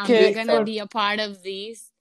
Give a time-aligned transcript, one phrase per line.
[0.00, 0.34] I'm ¿Qué?
[0.34, 1.92] not gonna be a part of this.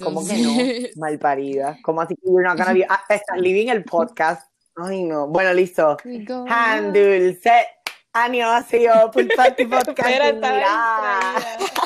[0.00, 0.50] ¿Cómo que no?
[0.50, 1.78] Entonces, Malparida.
[1.82, 2.84] ¿Cómo así que you're not gonna be...
[2.88, 4.46] Ah, estás living el podcast.
[4.76, 5.26] Ay, no.
[5.26, 5.96] Bueno, listo.
[6.04, 7.66] we go Han dulce.
[8.12, 9.10] Annyeonghaseyo.
[9.10, 10.44] Pulpati podcast.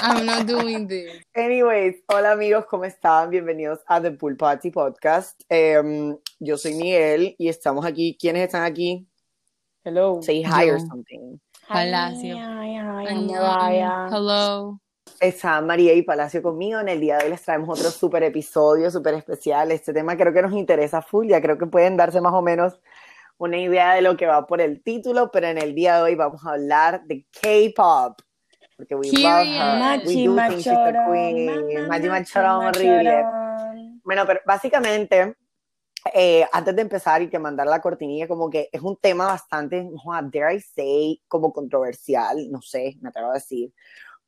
[0.03, 1.22] I'm not doing this.
[1.35, 3.31] Anyways, hola amigos, ¿cómo están?
[3.31, 5.40] Bienvenidos a The Pool Party Podcast.
[5.49, 8.17] Em, yo soy Miguel y estamos aquí.
[8.21, 9.06] ¿Quiénes están aquí?
[9.85, 10.21] Hello.
[10.21, 10.87] Say hi or Yo.
[10.87, 11.38] something.
[11.69, 13.26] Ay, Annyeong.
[13.26, 14.08] Mariah.
[14.10, 14.81] Hello.
[15.27, 16.79] Está María y Palacio conmigo.
[16.79, 19.73] En el día de hoy les traemos otro súper episodio, súper especial.
[19.73, 21.27] Este tema creo que nos interesa full.
[21.27, 22.79] Ya creo que pueden darse más o menos
[23.37, 26.15] una idea de lo que va por el título, pero en el día de hoy
[26.15, 28.20] vamos a hablar de K-pop.
[28.77, 30.07] Porque we love her.
[30.07, 31.89] We Machi do think she's the queen.
[31.89, 33.25] Machi machorón, horrible.
[34.05, 35.34] Bueno, pero básicamente,
[36.15, 39.89] eh, antes de empezar y que mandar la cortinilla, como que es un tema bastante,
[40.33, 43.73] dare I say, como controversial, no sé, me atrevo a decir,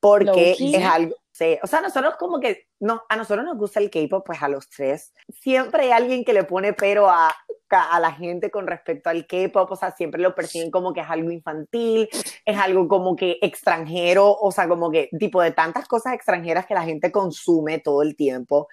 [0.01, 3.91] porque es algo, sí, o sea, nosotros como que, no, a nosotros nos gusta el
[3.91, 7.34] K-pop, pues a los tres, siempre hay alguien que le pone pero a,
[7.70, 11.11] a la gente con respecto al K-pop, o sea, siempre lo perciben como que es
[11.11, 12.09] algo infantil,
[12.45, 16.75] es algo como que extranjero, o sea, como que tipo de tantas cosas extranjeras que
[16.75, 18.69] la gente consume todo el tiempo.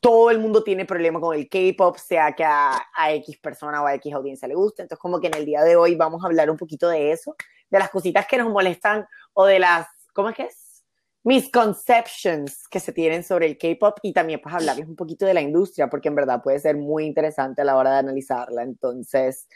[0.00, 3.86] Todo el mundo tiene problema con el K-pop, sea que a, a X persona o
[3.86, 4.82] a X audiencia le guste.
[4.82, 7.34] Entonces, como que en el día de hoy vamos a hablar un poquito de eso,
[7.68, 10.84] de las cositas que nos molestan o de las, ¿cómo es que es?
[11.24, 15.40] Misconceptions que se tienen sobre el K-pop y también pues hablarles un poquito de la
[15.40, 18.62] industria, porque en verdad puede ser muy interesante a la hora de analizarla.
[18.62, 19.46] Entonces,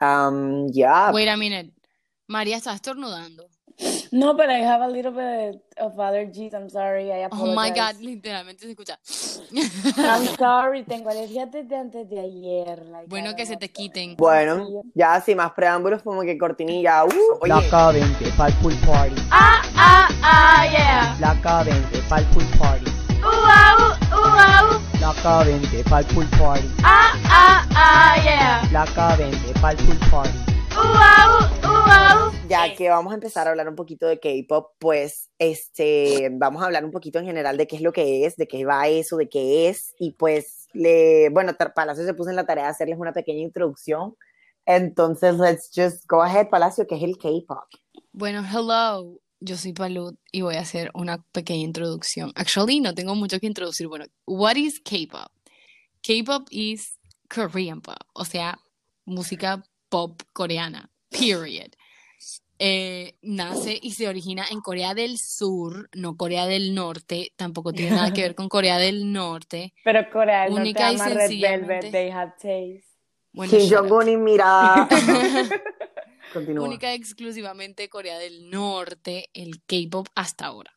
[0.00, 1.10] um, ya.
[1.12, 1.72] Wait a minute.
[2.26, 3.48] María está estornudando.
[4.12, 6.54] No, but I have a little bit of allergies.
[6.54, 7.10] I'm sorry.
[7.12, 8.98] I Oh my god, literalmente se escucha.
[9.96, 10.84] I'm sorry.
[10.84, 12.86] Tengo alergia desde antes de ayer.
[12.86, 14.14] like, Bueno, que se te quiten.
[14.16, 17.04] Bueno, ya sin más preámbulos, como que cortinilla.
[17.04, 19.16] Uh, oye, La 20 pa'l pool party.
[19.30, 21.16] Ah, ah, ah, yeah.
[21.20, 22.86] La 20 pa'l pool party.
[23.24, 24.80] Ah, ooh, ooh, ah, ooh.
[25.00, 26.68] La 20 pa'l pool party.
[26.84, 28.68] Ah, ah, ah, yeah.
[28.70, 28.84] La
[29.16, 30.43] 20 pa'l pool party.
[32.48, 36.66] Ya que vamos a empezar a hablar un poquito de K-pop, pues este, vamos a
[36.66, 39.16] hablar un poquito en general de qué es lo que es, de qué va eso,
[39.16, 42.98] de qué es, y pues, le, bueno, Palacio se puso en la tarea de hacerles
[42.98, 44.14] una pequeña introducción.
[44.66, 47.64] Entonces, let's just go ahead, Palacio, ¿qué es el K-pop?
[48.12, 49.20] Bueno, hello.
[49.40, 52.32] Yo soy Palut y voy a hacer una pequeña introducción.
[52.34, 53.88] Actually, no tengo mucho que introducir.
[53.88, 55.30] Bueno, what is K-pop?
[56.02, 56.98] K-pop is
[57.28, 58.58] Korean pop, o sea,
[59.04, 60.90] música pop coreana.
[61.10, 61.70] Period.
[62.58, 67.96] Eh, nace y se origina en Corea del Sur, no Corea del Norte, tampoco tiene
[67.96, 69.74] nada que ver con Corea del Norte.
[69.84, 71.92] Pero Corea del Norte Única y ama Red sencillamente- Velvet.
[71.92, 72.84] They have taste.
[73.32, 73.68] Bueno, Kim.
[73.68, 74.88] Jong-un y mira.
[76.32, 76.64] Continúa.
[76.66, 80.72] Única y exclusivamente Corea del Norte, el K-pop hasta ahora.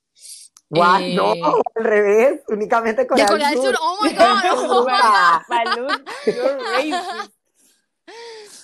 [0.70, 1.02] What?
[1.02, 4.88] Eh, No, al revés, únicamente De Corea, Corea del Sur, oh my god, oh.
[5.48, 7.32] Salud, you're racist.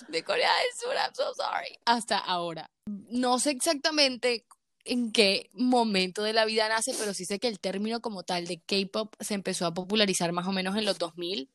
[0.08, 1.78] De Corea del Sur, I'm so sorry.
[1.84, 2.70] Hasta ahora.
[2.86, 4.46] No sé exactamente
[4.84, 8.46] en qué momento de la vida nace, pero sí sé que el término como tal
[8.46, 11.50] de K-pop se empezó a popularizar más o menos en los 2000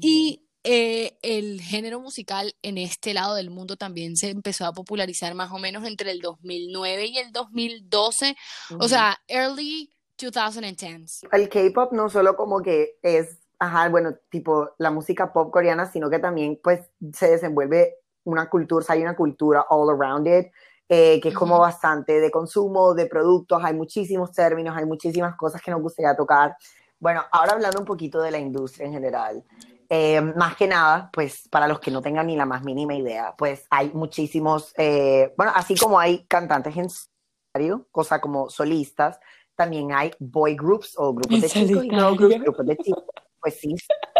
[0.00, 5.34] y eh, el género musical en este lado del mundo también se empezó a popularizar
[5.34, 8.36] más o menos entre el 2009 y el 2012,
[8.78, 11.26] o sea, early 2010s.
[11.32, 16.10] el K-pop no solo como que es, ajá, bueno, tipo la música pop coreana, sino
[16.10, 16.80] que también pues
[17.12, 20.52] se desenvuelve una cultura, o sea, hay una cultura all around it,
[20.88, 25.62] eh, que es como bastante de consumo, de productos, hay muchísimos términos, hay muchísimas cosas
[25.62, 26.56] que nos gustaría tocar.
[26.98, 29.44] Bueno, ahora hablando un poquito de la industria en general.
[29.88, 33.34] eh, más que nada, pues para los que no tengan ni la más mínima idea,
[33.38, 39.20] pues hay muchísimos, eh, bueno, así como hay cantantes en solitario, cosa como solistas,
[39.54, 42.40] también hay boy groups o grupos de ¿En chicos y solitario?
[42.40, 43.04] grupos de chicos.
[43.42, 43.74] Pues sí,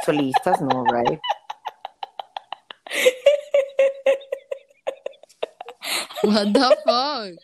[0.04, 1.20] solistas, no, right?
[6.22, 7.38] What the fuck?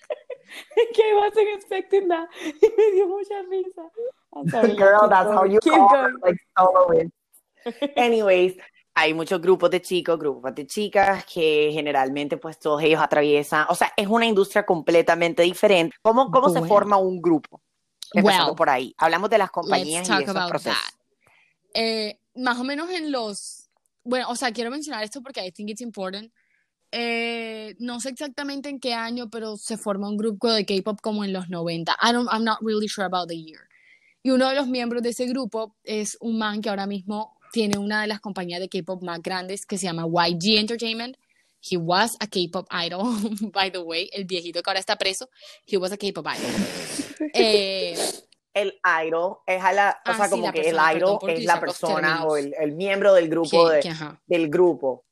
[0.95, 2.29] que I wasn't expecting that.
[2.45, 3.91] Y me dio mucha risa.
[4.51, 6.15] Sorry, Girl, that's how you Keep call going.
[6.15, 7.13] it, like soloist.
[7.97, 8.57] Anyways,
[8.95, 13.75] hay muchos grupos de chicos, grupos de chicas que generalmente pues todos ellos atraviesan, o
[13.75, 15.97] sea, es una industria completamente diferente.
[16.03, 17.61] ¿Cómo, cómo se forma un grupo?
[18.13, 18.95] Empezando Well, por ahí.
[18.97, 20.81] Hablamos de las compañías y esos procesos.
[20.81, 20.98] that.
[21.81, 23.71] Eh, más o menos en los,
[24.03, 26.33] bueno, o sea, quiero mencionar esto porque I think it's important.
[26.91, 31.23] Eh, no sé exactamente en qué año, pero se forma un grupo de K-pop como
[31.23, 31.97] en los 90.
[32.03, 33.61] I don't, I'm not really sure about the year.
[34.25, 37.79] Y uno de los miembros de ese grupo es un man que ahora mismo tiene
[37.79, 41.17] una de las compañías de K-pop más grandes que se llama YG Entertainment.
[41.61, 43.05] He was a K-pop idol,
[43.53, 45.31] by the way, el viejito que ahora está preso.
[45.65, 46.51] He was a K-pop idol.
[47.35, 47.97] Eh,
[48.55, 51.31] El idol es a la, o Ah, sea, sí, como que persona, el idol perdón
[51.37, 53.95] es la persona o el, el miembro del grupo que- de, que,
[54.27, 55.05] del grupo.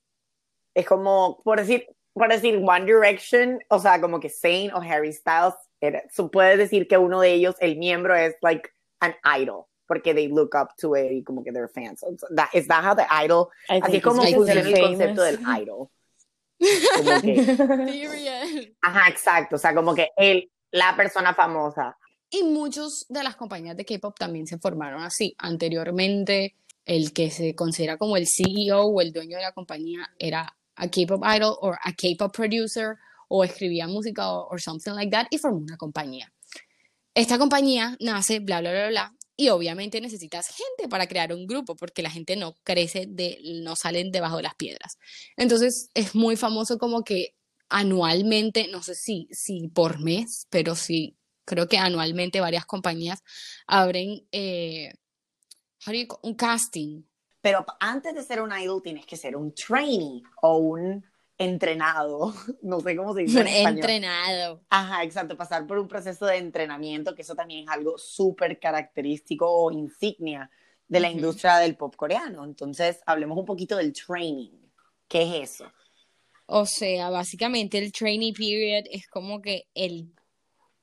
[0.75, 5.13] Es como, por decir, por decir One Direction, o sea, como que Zayn o Harry
[5.13, 8.69] Styles, era, so puedes decir que uno de ellos, el miembro, es like
[9.01, 12.01] an idol, porque they look up to it y como que they're fans.
[12.01, 15.41] So, that, is that how the idol, I así es como funciona el concepto del
[15.41, 15.89] idol.
[16.97, 21.97] Como que, ajá, exacto, o sea, como que él, la persona famosa.
[22.31, 25.35] Y muchos de las compañías de K-pop también se formaron así.
[25.39, 30.57] Anteriormente, el que se considera como el CEO o el dueño de la compañía era
[30.75, 32.97] a K-pop idol o a K-pop producer
[33.29, 36.33] o escribía música o something like that y formó una compañía.
[37.15, 41.77] Esta compañía nace, bla, bla, bla, bla, y obviamente necesitas gente para crear un grupo
[41.77, 44.99] porque la gente no crece, de, no salen debajo de las piedras.
[45.37, 47.35] Entonces es muy famoso como que
[47.69, 53.23] anualmente, no sé si, si por mes, pero sí creo que anualmente varias compañías
[53.67, 54.93] abren eh,
[56.23, 57.03] un casting.
[57.41, 61.05] Pero antes de ser un idol tienes que ser un trainee o un
[61.39, 63.79] entrenado, no sé cómo se dice en Un español.
[63.79, 64.65] entrenado.
[64.69, 69.49] Ajá, exacto, pasar por un proceso de entrenamiento, que eso también es algo súper característico
[69.49, 70.51] o insignia
[70.89, 72.45] de la industria del pop coreano.
[72.45, 74.51] Entonces, hablemos un poquito del training.
[75.09, 75.71] ¿Qué es eso?
[76.47, 80.13] O sea, básicamente el trainee period es como que el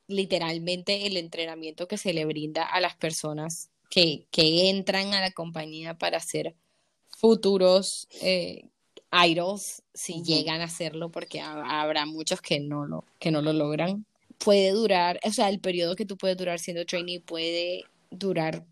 [0.07, 5.31] literalmente el entrenamiento que se le brinda a las personas que, que entran a la
[5.31, 6.55] compañía para ser
[7.17, 8.65] futuros eh,
[9.11, 13.53] idols, si llegan a hacerlo, porque ha- habrá muchos que no lo, que no lo
[13.53, 14.05] logran.
[14.39, 18.65] Puede durar, o sea, el periodo que tú puedes durar siendo trainee puede durar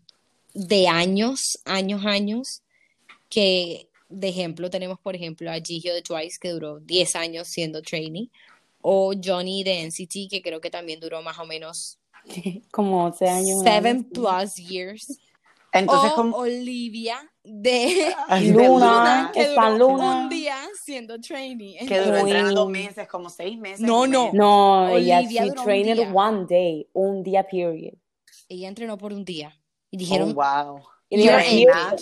[0.54, 2.62] de años, años, años,
[3.30, 7.80] que de ejemplo tenemos, por ejemplo, a Jihyo de Twice, que duró 10 años siendo
[7.80, 8.28] trainee,
[8.82, 11.98] o Johnny de NCT, que creo que también duró más o menos
[12.70, 13.60] Como 11 años.
[13.62, 15.18] 7 plus years,
[15.72, 16.36] Entonces, o como...
[16.36, 20.16] Olivia de de Luna, que duró Luna.
[20.18, 21.78] un día siendo trainee.
[21.86, 23.80] que duró entrenando meses, como seis meses.
[23.80, 24.30] No, un no.
[24.32, 26.12] No, ella Olivia she duró un trained día.
[26.12, 27.94] one day, un día period.
[28.48, 29.58] Ella entrenó por un día
[29.90, 30.82] y Oh, dijeron, wow.
[31.08, 31.96] Y dijeron.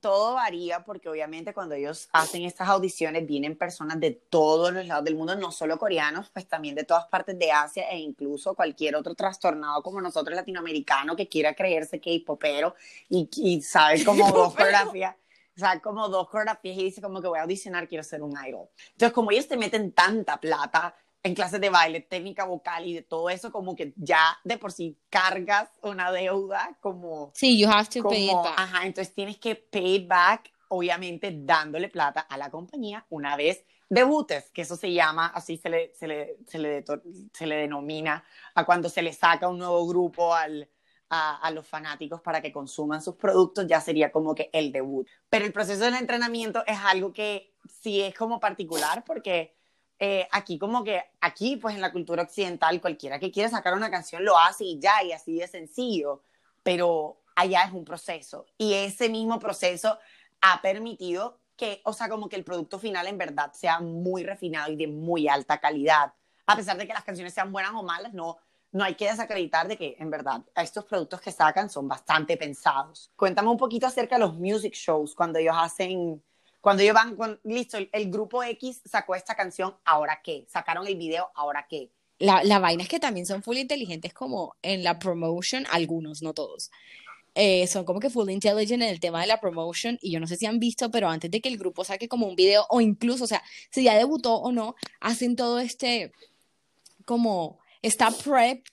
[0.00, 5.04] Todo varía porque obviamente cuando ellos hacen estas audiciones vienen personas de todos los lados
[5.04, 8.96] del mundo, no solo coreanos, pues también de todas partes de Asia e incluso cualquier
[8.96, 12.74] otro trastornado como nosotros latinoamericano que quiera creerse K-popero
[13.08, 15.14] y, y sabe como dos coreografías,
[15.56, 18.68] sabe como dos coreografías y dice como que voy a audicionar, quiero ser un idol.
[18.92, 23.02] Entonces como ellos te meten tanta plata en clases de baile, técnica vocal y de
[23.02, 27.88] todo eso, como que ya de por sí cargas una deuda como sí, you have
[27.88, 28.54] to pay it como, back.
[28.56, 33.64] ajá, entonces tienes que pay it back, obviamente dándole plata a la compañía una vez
[33.88, 36.84] debutes, que eso se llama, así se le, se le, se le,
[37.32, 38.24] se le denomina
[38.54, 40.68] a cuando se le saca un nuevo grupo al,
[41.08, 45.08] a, a los fanáticos para que consuman sus productos, ya sería como que el debut.
[45.28, 49.55] Pero el proceso del entrenamiento es algo que sí es como particular porque
[49.98, 53.90] eh, aquí como que, aquí pues en la cultura occidental cualquiera que quiera sacar una
[53.90, 56.22] canción lo hace y ya, y así de sencillo,
[56.62, 59.98] pero allá es un proceso y ese mismo proceso
[60.40, 64.70] ha permitido que, o sea, como que el producto final en verdad sea muy refinado
[64.70, 66.12] y de muy alta calidad.
[66.46, 68.36] A pesar de que las canciones sean buenas o malas, no,
[68.72, 73.10] no hay que desacreditar de que en verdad estos productos que sacan son bastante pensados.
[73.16, 76.22] Cuéntame un poquito acerca de los music shows, cuando ellos hacen,
[76.66, 80.46] cuando ellos van con, listo, el, grupo X sacó esta canción, ¿ahora qué?
[80.48, 81.92] Sacaron el video, ¿ahora qué?
[82.18, 86.34] La, la vaina es que también son full inteligentes como en la promotion, algunos, no
[86.34, 86.72] todos.
[87.36, 90.26] Eh, son como que full intelligent en el tema de la promotion y yo no
[90.26, 92.80] sé si han visto, pero antes de que el grupo saque como un video o
[92.80, 96.10] incluso, o sea, si ya debutó o no, hacen todo este
[97.04, 98.66] como esta prep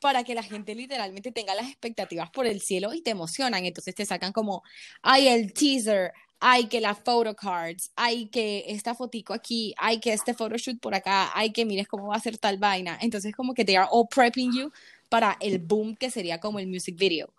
[0.00, 3.64] para que la gente literalmente tenga las expectativas por el cielo y te emocionan.
[3.64, 4.62] Entonces te sacan como,
[5.02, 10.34] ay, el teaser, ay, que las photocards, ay, que esta fotico aquí, ay, que este
[10.34, 12.98] photoshoot por acá, ay, que mires cómo va a ser tal vaina.
[13.00, 14.70] Entonces como que they are all prepping you
[15.08, 17.32] para el boom que sería como el music video.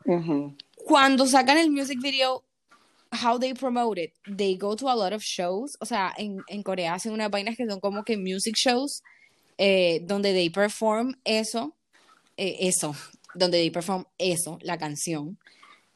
[0.76, 2.44] Cuando sacan el music video,
[3.12, 6.64] how they promote it, they go to a lot of shows, o sea, en, en
[6.64, 9.02] Corea hacen unas vainas que son como que music shows,
[9.58, 11.76] eh, donde they perform eso,
[12.38, 12.96] eh, eso,
[13.34, 15.38] donde they perform eso, la canción,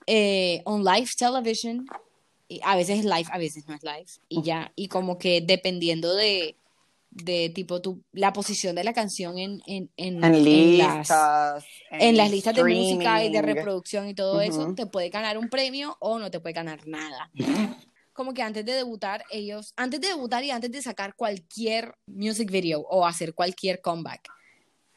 [0.07, 1.85] eh, on live television,
[2.53, 5.41] y a veces es live, a veces no es live, y ya, y como que
[5.41, 6.55] dependiendo de,
[7.09, 11.65] de tipo tu, la posición de la canción en, en, en, En en las, listas,
[11.91, 14.75] en las listas de música y de reproducción y todo eso, Ujú.
[14.75, 17.31] te puede ganar un premio o no te puede ganar nada.
[18.13, 22.51] Como que antes de debutar, ellos, antes de debutar y antes de sacar cualquier music
[22.51, 24.29] video o hacer cualquier comeback,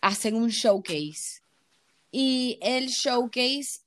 [0.02, 1.40] hacen un showcase
[2.10, 3.80] Y el showcase,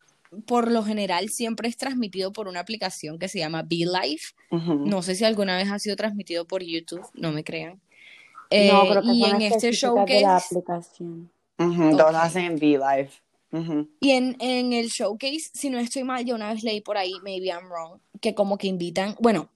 [0.46, 4.34] por lo general, siempre es transmitido por una aplicación que se llama Be Life.
[4.52, 4.74] Ujú.
[4.86, 7.74] No sé si alguna vez ha sido transmitido por YouTube, no me crean.
[7.74, 7.80] no,
[8.52, 11.32] Eh, creo que y en este específicas de la showcase, aplicación.
[11.58, 12.22] Ujú, Todos Ok.
[12.22, 13.10] hacen en V-Live.
[13.52, 13.90] Ujú.
[14.00, 17.20] y en, en el showcase, si no estoy mal, yo una vez leí por ahí,
[17.24, 19.50] maybe I'm wrong, que como que invitan, bueno,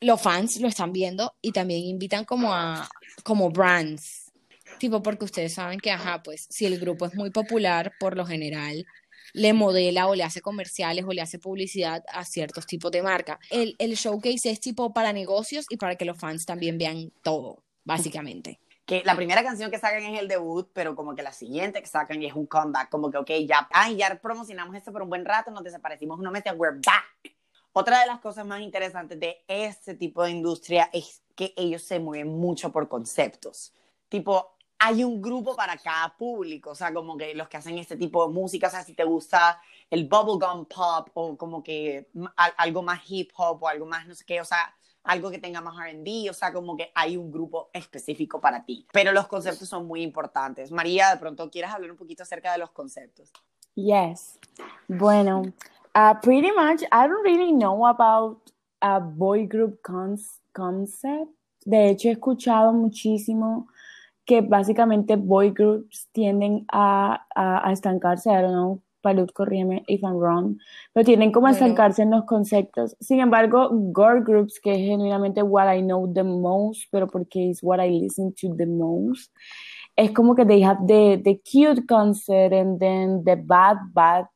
[0.00, 2.88] los fans lo están viendo y también invitan como a,
[3.24, 4.32] como brands,
[4.78, 8.24] tipo porque ustedes saben que, ajá, pues si el grupo es muy popular, por lo
[8.24, 8.86] general
[9.32, 13.38] le modela o le hace comerciales o le hace publicidad a ciertos tipos de marca.
[13.50, 17.62] El, el showcase es tipo para negocios y para que los fans también vean todo,
[17.84, 18.60] básicamente.
[18.86, 21.86] Que la primera canción que sacan es el debut, pero como que la siguiente que
[21.86, 25.26] sacan es un comeback, como que, ok, ya, ay, ya promocionamos esto por un buen
[25.26, 27.36] rato, nos desaparecimos unos meses, we're back.
[27.72, 32.00] Otra de las cosas más interesantes de este tipo de industria es que ellos se
[32.00, 33.74] mueven mucho por conceptos.
[34.08, 37.96] Tipo, hay un grupo para cada público, o sea, como que los que hacen este
[37.96, 42.82] tipo de música, o sea, si te gusta el bubblegum pop o como que algo
[42.82, 45.74] más hip hop o algo más no sé qué, o sea, algo que tenga más
[45.76, 48.86] R&B, o sea, como que hay un grupo específico para ti.
[48.92, 50.70] Pero los conceptos son muy importantes.
[50.70, 53.32] María, de pronto, ¿quieres hablar un poquito acerca de los conceptos?
[53.74, 54.38] Yes.
[54.86, 55.42] Bueno,
[55.94, 59.80] uh, pretty much, I don't really know about a boy group
[60.52, 61.30] concept.
[61.64, 63.68] De hecho, he escuchado muchísimo
[64.28, 68.28] que básicamente boy groups tienden a, a, a estancarse.
[68.30, 70.58] I don't know, Palud, corrígeme if I'm wrong,
[70.92, 71.64] pero tienden como a Bueno.
[71.64, 72.94] estancarse en los conceptos.
[73.00, 77.60] Sin embargo, girl groups, que es genuinamente what I know the most, pero porque is
[77.62, 79.32] what I listen to the most,
[79.96, 84.26] es como que they have the, the cute concept and then the bad, bad,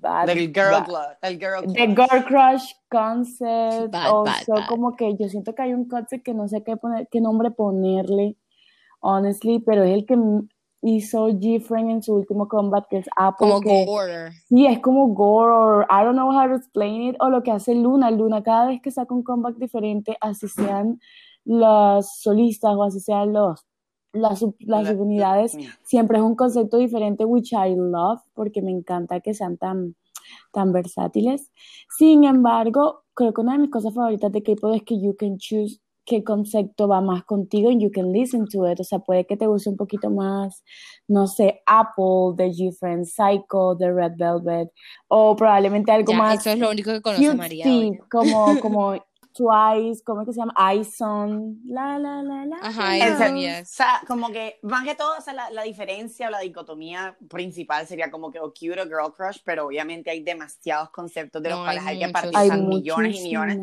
[0.00, 0.30] bad.
[0.30, 1.18] El girl bad-.
[1.20, 2.08] El girl The club.
[2.08, 3.92] girl crush concept.
[3.92, 4.68] Bad, also, bad, bad.
[4.68, 7.50] como que yo siento que hay un concept que no sé qué, poner, qué nombre
[7.50, 8.36] ponerle,
[9.06, 10.18] honestly, pero es el que
[10.82, 13.48] hizo G-Friend en su último comeback, que es Apple.
[13.48, 14.30] Como que- gore.
[14.48, 17.50] Sí, es como gore, or I don't know how to explain it, o lo que
[17.50, 18.10] hace Luna.
[18.10, 21.00] Luna, cada vez que saca un comeback diferente, así sean
[21.44, 23.64] las solistas o así sean los,
[24.12, 28.70] las, sub- las La- subunidades, siempre es un concepto diferente, which I love, porque me
[28.70, 29.94] encanta que sean tan,
[30.52, 31.50] tan versátiles.
[31.98, 35.36] Sin embargo, creo que una de mis cosas favoritas de K-pop es que you can
[35.38, 38.80] choose qué concepto va más contigo and you can listen to it.
[38.80, 40.62] O sea, puede que te guste un poquito más,
[41.08, 44.70] no sé, Apple, The G-Friend, Psycho, The Red Velvet,
[45.08, 47.66] o probablemente algo Ya, más eso es lo único que conoce María.
[47.66, 48.00] oye.
[48.10, 48.94] como, como
[49.36, 50.54] Twice, ¿cómo es que se llama?
[50.74, 52.56] Ison, la, la, la, la.
[52.62, 53.36] Ajá, Exacto.
[53.36, 53.70] yes.
[53.70, 57.16] O sea, como que, más que todo, o sea, la, la diferencia o la dicotomía
[57.28, 61.50] principal sería como que o cute o girl crush, pero obviamente hay demasiados conceptos de
[61.50, 63.58] los No, cuales hay hay que participar millones y millones.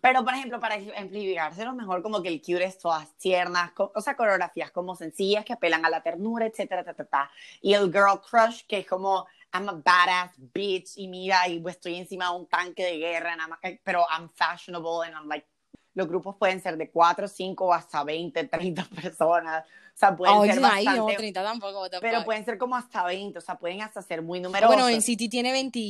[0.00, 4.00] Pero, por ejemplo, para ejemplificárselo mejor, como que el cute es todas tiernas, co- o
[4.00, 7.30] sea, coreografías como sencillas que apelan a la ternura, etcétera, ta, ta, ta.
[7.60, 11.76] Y el girl crush, que es como, I'm a badass bitch, y mira, y pues
[11.76, 15.28] estoy encima de un tanque de guerra, and I'm- eh, pero I'm fashionable, and I'm
[15.28, 15.46] like,
[15.94, 20.52] los grupos pueden ser de 4, 5, hasta 20, 30 personas, o sea, pueden Oye,
[20.52, 21.86] ser no, bastante, 30 tampoco.
[22.00, 24.76] pero pueden ser como hasta 20, o sea, pueden hasta ser muy Ah, numerosos.
[24.76, 25.80] Bueno, en City tiene 20,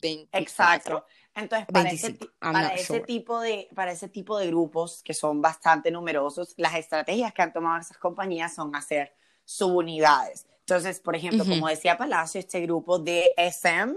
[0.00, 1.04] 20 Exacto.
[1.34, 3.00] Entonces, para, ese, 25, ti- I'm para, ese sure.
[3.00, 7.52] tipo de, para ese tipo de grupos que son bastante numerosos, las estrategias que han
[7.52, 10.46] tomado esas compañías son hacer subunidades.
[10.68, 13.96] Entonces, por ejemplo, como decía Palacio, este grupo de SM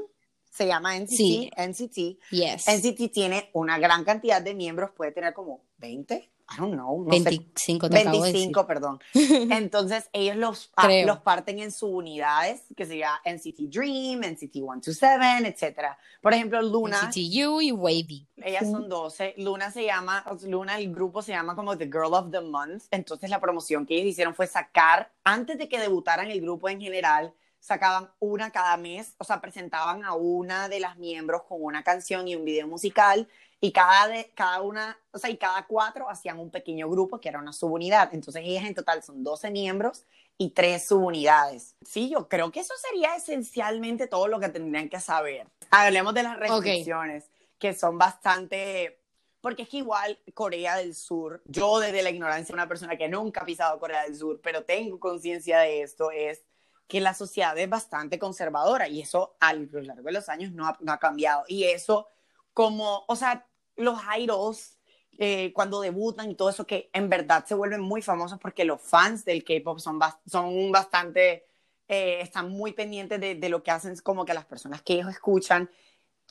[0.49, 1.09] se llama NCT.
[1.09, 1.51] Sí.
[1.57, 2.31] NCT.
[2.31, 2.65] Yes.
[2.65, 7.13] NCT tiene una gran cantidad de miembros, puede tener como 20, I don't know, no
[7.13, 8.53] sé 25 te acabo de decir.
[8.53, 8.99] 25, perdón.
[9.13, 15.97] Entonces, ellos los, ah, los parten en subunidades, que sería NCT Dream, NCT 127, etcétera.
[16.21, 18.27] Por ejemplo, Luna, NCTU y Wavy.
[18.37, 19.35] ellas son 12.
[19.37, 22.83] Luna se llama, Luna, el grupo se llama como The Girl of the Month.
[22.91, 26.81] Entonces, la promoción que ellos hicieron fue sacar, antes de que debutaran el grupo en
[26.81, 31.83] general, sacaban una cada mes, o sea, presentaban a una de las miembros con una
[31.83, 33.29] canción y un video musical,
[33.61, 37.29] y cada, de, cada una, o sea, y cada cuatro hacían un pequeño grupo que
[37.29, 38.09] era una subunidad.
[38.11, 40.03] Entonces, ellas en total son 12 miembros
[40.39, 41.75] y tres subunidades.
[41.85, 45.45] Sí, yo creo que eso sería esencialmente todo lo que tendrían que saber.
[45.69, 48.97] Hablemos de las restricciones, que son bastante...
[49.39, 53.41] Porque es que igual Corea del Sur, yo desde la ignorancia, una persona que nunca
[53.41, 56.43] ha pisado Corea del Sur, pero tengo conciencia de esto, es
[56.91, 60.67] que la sociedad es bastante conservadora y eso a lo largo de los años no
[60.67, 61.45] ha, cambiado.
[61.47, 62.09] Y eso
[62.53, 64.77] como, o sea, los idols
[65.17, 68.81] eh, cuando debutan y todo eso que en verdad se vuelven muy famosos porque los
[68.81, 71.47] fans del K-pop son, son bastante,
[71.87, 75.11] eh, están muy pendientes de, de lo que hacen como que las personas que ellos
[75.11, 75.69] escuchan.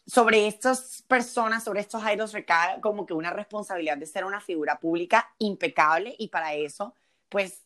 [0.07, 4.79] Sobre estas personas, sobre estos idols recae como que una responsabilidad de ser una figura
[4.79, 6.95] pública impecable y para eso,
[7.31, 7.63] pues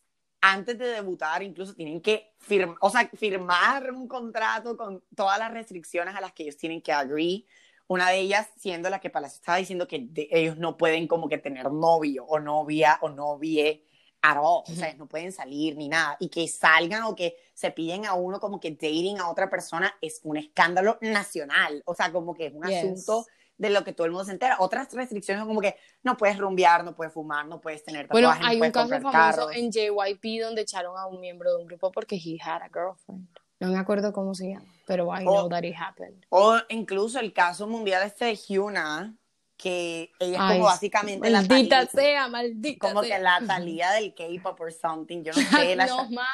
[0.53, 5.51] antes de debutar incluso tienen que firmar, o sea, firmar un contrato con todas las
[5.51, 7.45] restricciones a las que ellos tienen que agree.
[7.87, 11.27] Una de ellas siendo la que Palacio estaba diciendo que de- ellos no pueden como
[11.29, 13.83] que tener novio o novia o novie
[14.21, 14.63] at all.
[14.67, 16.17] O sea, no pueden salir ni nada.
[16.19, 19.93] Y que salgan o que se piden a uno como que dating a otra persona
[20.01, 21.81] es un escándalo nacional.
[21.85, 22.77] O sea, como que es un Yes.
[22.77, 23.25] asunto
[23.57, 24.57] de lo que todo el mundo se entera.
[24.59, 28.27] Otras restricciones son como que no puedes rumbear, no puedes fumar, no puedes tener Bueno,
[28.29, 29.51] tatuajes, hay no un caso famoso carros.
[29.55, 33.27] en JYP donde echaron a un miembro de un grupo porque he had a girlfriend.
[33.59, 35.49] No me acuerdo cómo se llama, pero I know Oh.
[35.49, 36.25] that it happened.
[36.29, 39.15] O incluso el caso mundial este de Hyuna,
[39.55, 43.15] que ella es Ay, como básicamente la Maldita Thalía- sea, maldita como sea.
[43.17, 45.37] que la Talía del K-pop or something, yo no
[45.71, 46.25] sé, la, no Sha-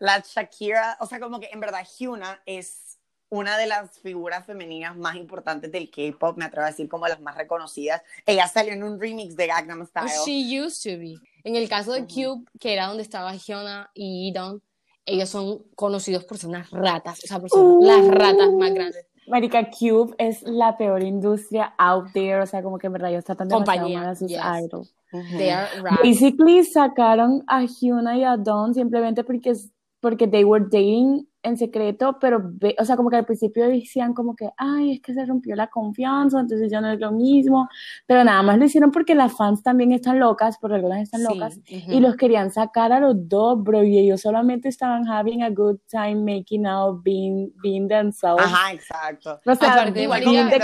[0.00, 2.91] la Shakira, o sea, como que en verdad Hyuna es
[3.32, 7.18] una de las figuras femeninas más importantes del K-pop, me atrevo a decir como las
[7.18, 8.02] más reconocidas.
[8.26, 10.10] Ella salió en un remix de Gangnam Style.
[10.26, 11.14] She used to be.
[11.42, 12.14] En el caso de Ujú.
[12.14, 14.60] Cube, que era donde estaba Hyuna y Edon,
[15.06, 17.82] ellos son conocidos por ser unas ratas, o sea, por ser Uh.
[17.82, 19.06] las ratas más grandes.
[19.26, 23.24] Marica Cube es la peor industria out there, o sea, como que en verdad ellos
[23.24, 24.40] tratan demasiado Compañía, mal a sus yes.
[24.62, 24.94] idols.
[25.10, 26.00] Are rats.
[26.02, 29.54] Basically sacaron a Hyuna y a Dawn simplemente porque,
[30.00, 34.14] porque they were dating en secreto, pero, ve- o sea, como que al principio decían
[34.14, 37.68] como que, ay, es que se rompió la confianza, entonces ya no es lo mismo,
[38.06, 41.26] pero nada más lo hicieron porque las fans también están locas, porque algunas están Sí,
[41.26, 41.92] locas, ujú.
[41.92, 45.78] y los querían sacar a los dos, bro, y ellos solamente estaban having a good
[45.90, 48.42] time making out, being, being themselves.
[48.44, 49.40] Ajá, exacto.
[49.44, 50.58] O sea, Aparte, being the,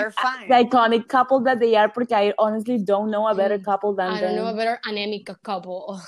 [0.48, 3.94] the iconic couple that they are, porque I honestly don't know a better Mm, couple
[3.96, 4.56] than I don't know a them.
[4.56, 5.98] better anemic couple.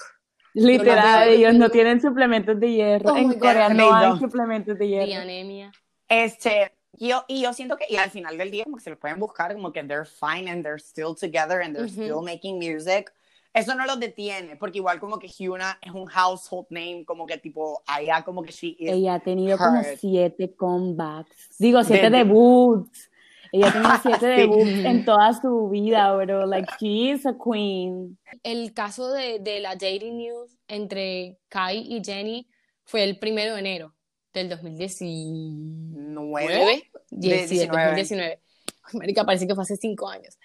[0.55, 1.39] Literal, lo veo.
[1.39, 3.13] ellos no tienen suplementos de hierro.
[3.13, 5.23] Oh en God, Corea they no hay suplementos de hierro.
[5.23, 5.73] anemia.
[6.09, 8.99] Este, yo, y yo siento que y al final del día como que se los
[8.99, 12.03] pueden buscar como que they're fine and they're still together and they're Ujú.
[12.03, 13.13] still making music.
[13.53, 17.37] Eso no los detiene, porque igual como que Hyuna es un household name, como que
[17.37, 19.99] tipo, allá como que she is Ella ha tenido como heard.
[19.99, 21.57] siete comebacks.
[21.59, 23.10] Digo, siete De- debuts.
[23.53, 24.41] Ella ha tenido siete Sí.
[24.43, 26.47] debuts en toda su vida, bro.
[26.47, 28.19] Like, she is a queen.
[28.43, 32.49] El caso de, de la dating news entre Kai y Jenny
[32.85, 33.95] fue el primero de enero
[34.33, 36.11] del 2019.
[36.13, 36.91] nueve.
[37.09, 37.85] Sí, del 19.
[37.87, 38.41] 2019.
[38.85, 40.39] Ay, Marica, parece que fue hace cinco años.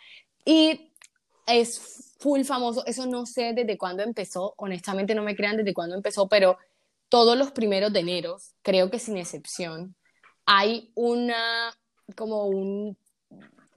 [0.44, 0.92] Y
[1.48, 2.84] es full famoso.
[2.86, 4.54] Eso no sé desde cuándo empezó.
[4.58, 6.58] Honestamente, no me crean desde cuándo empezó, pero
[7.10, 9.96] todos los primeros de enero, creo que sin excepción,
[10.46, 11.72] hay una,
[12.16, 12.98] como un,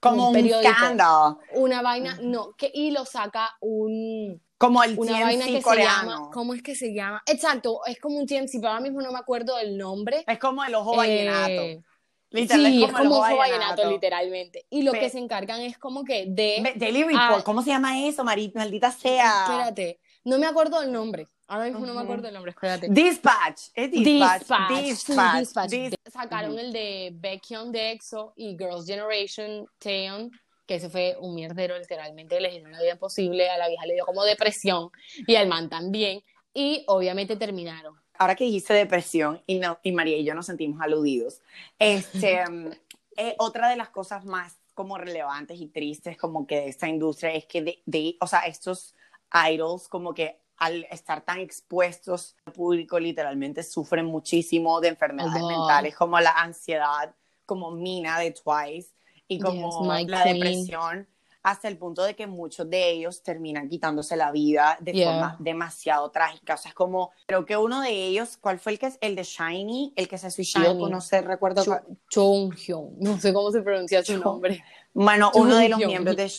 [0.00, 0.72] Como un un periódico.
[0.74, 5.62] scandal, una vaina, no, que, y lo saca un, como el una vaina TMC que
[5.62, 6.00] coreano.
[6.00, 7.22] se llama, ¿cómo es que se llama?
[7.26, 10.24] Exacto, es como un TMC, pero ahora mismo no me acuerdo del nombre.
[10.26, 11.62] Es como el ojo vallenato.
[11.62, 11.82] Eh,
[12.30, 14.66] Literal, sí, es el como ojo ojo vallenato, literalmente.
[14.68, 16.74] Y lo Pe- que se encargan es como que de...
[16.76, 17.42] Daily Report.
[17.42, 19.44] ¿cómo se llama eso, Mari- maldita sea?
[19.46, 21.26] Espérate, no me acuerdo del nombre.
[21.48, 22.88] Ahora mismo no me acuerdo del nombre, espérate.
[22.90, 24.40] Dispatch, es Dispatch.
[24.40, 25.70] Dispatch, sí, Dispatch, Dispatch.
[25.70, 30.30] Dis- Sacaron el de Baekhyun de EXO y Girls' Generation Taeyeon,
[30.66, 33.94] que ese fue un mierdero, literalmente les hicieron la vida imposible, a la vieja le
[33.94, 34.90] dio como depresión
[35.26, 37.94] y al man también, y obviamente terminaron.
[38.18, 41.40] Ahora que dijiste depresión y, no, y María y yo nos sentimos aludidos,
[41.78, 42.42] este,
[43.16, 47.32] eh, otra de las cosas más como relevantes y tristes como que de esta industria
[47.32, 48.94] es que de, de- o sea, estos
[49.50, 55.48] idols como que al estar tan expuestos al público literalmente sufren muchísimo de enfermedades Oh,
[55.48, 57.14] mentales como la ansiedad,
[57.46, 58.90] como Mina de Twice
[59.28, 60.34] y como Yes, la queen.
[60.34, 61.08] depresión
[61.42, 65.12] hasta el punto de que muchos de ellos terminan quitándose la vida de Yeah.
[65.12, 66.54] forma demasiado trágica.
[66.54, 68.98] O sea, es como, creo que uno de ellos, ¿cuál fue el que es?
[69.00, 71.64] El de Shiny, el que se suicidó, no sé, recuerdo.
[71.64, 74.62] Cho- cuál- Chonghyun, no sé cómo se pronuncia su nombre.
[74.92, 76.30] Bueno, uno de los miembros de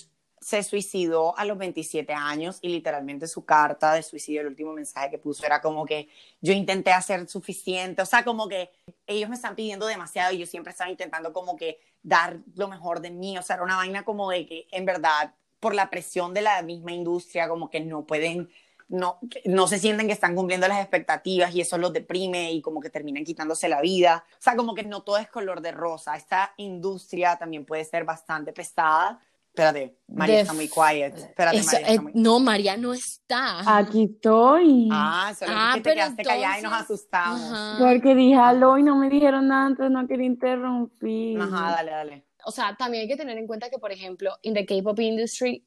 [0.49, 5.11] se suicidó a los 27 años y literalmente su carta de suicidio, el último mensaje
[5.11, 6.09] que puso era como que
[6.41, 8.71] yo intenté hacer suficiente, o sea, como que
[9.05, 12.99] ellos me están pidiendo demasiado y yo siempre estaba intentando como que dar lo mejor
[12.99, 16.33] de mí, o sea, era una vaina como de que en verdad por la presión
[16.33, 18.49] de la misma industria como que no pueden
[18.87, 22.81] no, no se sienten que están cumpliendo las expectativas y eso los deprime y como
[22.81, 24.25] que terminan quitándose la vida.
[24.31, 26.15] O sea, como que no todo es color de rosa.
[26.15, 29.21] Esta industria también puede ser bastante pesada.
[29.53, 31.17] Espérate, María De está muy quiet.
[31.17, 32.11] Espérate, Eso, María está muy...
[32.15, 33.77] no, María no está.
[33.77, 34.87] Aquí estoy.
[34.91, 37.41] Ah, solo Ah, que te pero quedaste callada y nos entonces- asustamos.
[37.41, 37.75] Ajá.
[37.79, 41.41] Porque dije aló y no me dijeron nada, entonces no quería interrumpir.
[41.41, 42.25] Ajá, dale, dale.
[42.45, 45.65] O sea, también hay que tener en cuenta que, por ejemplo, en the K-pop industry,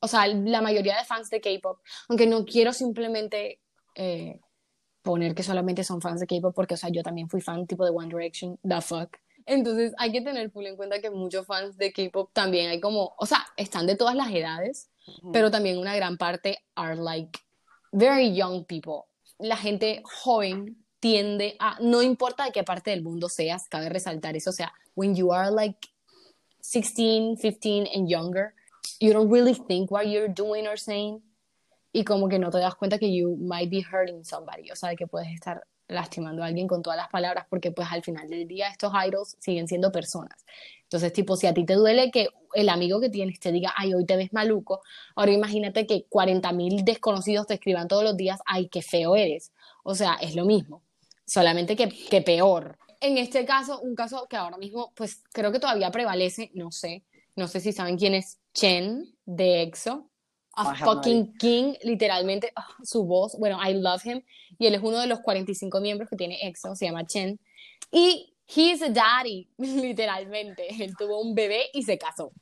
[0.00, 3.60] o sea, la mayoría de fans de K-pop, aunque no quiero simplemente
[3.94, 4.38] eh,
[5.02, 7.84] poner que solamente son fans de K-pop, porque, o sea, yo también fui fan tipo
[7.86, 9.16] de One Direction, the fuck.
[9.50, 13.14] Entonces, hay que tener full en cuenta que muchos fans de K-pop también hay como,
[13.18, 14.90] o sea, están de todas las edades,
[15.32, 17.38] pero también una gran parte are like
[17.90, 19.10] very young people.
[19.40, 24.36] la gente joven tiende a, no importa de qué parte del mundo seas, cabe resaltar
[24.36, 25.88] eso, o sea, when you are like
[26.60, 28.54] 16, 15 and younger,
[29.00, 31.22] you don't really think what you're doing or saying
[31.92, 34.94] y como que no te das cuenta que you might be hurting somebody, o sea,
[34.94, 38.46] que puedes estar lastimando a alguien con todas las palabras porque pues al final del
[38.46, 40.44] día estos idols siguen siendo personas.
[40.82, 43.94] Entonces, tipo, si a ti te duele que el amigo que tienes te diga, ay,
[43.94, 44.82] hoy te ves maluco,
[45.14, 49.52] ahora imagínate que 40 mil desconocidos te escriban todos los días, ay, qué feo eres.
[49.84, 50.82] O sea, es lo mismo,
[51.24, 52.76] solamente que, que peor.
[53.00, 57.04] En este caso, un caso que ahora mismo, pues creo que todavía prevalece, no sé,
[57.36, 60.09] no sé si saben quién es Chen de EXO,
[60.60, 64.22] a fucking king, literalmente, ah, su voz, bueno, I love him,
[64.58, 67.38] y él es uno de los 45 miembros que tiene EXO, se llama Chen,
[67.90, 72.32] y he's a daddy, literalmente, él tuvo un bebé y se casó.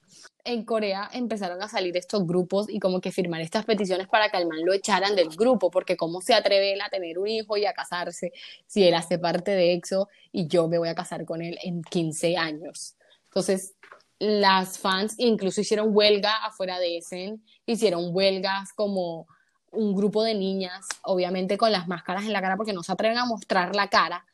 [0.45, 4.39] En Corea empezaron a salir estos grupos y como que firmar estas peticiones para que
[4.39, 7.57] al man lo echaran del grupo, porque cómo se atreve él a tener un hijo
[7.59, 8.33] y a casarse
[8.67, 11.83] si él hace parte de EXO y yo me voy a casar con él en
[11.83, 12.95] 15 años.
[13.27, 13.75] Entonces,
[14.19, 19.27] las fans incluso hicieron huelga afuera de Essen, hicieron huelgas como
[19.71, 23.19] un grupo de niñas, obviamente con las máscaras en la cara porque no se atreven
[23.19, 24.25] a mostrar la cara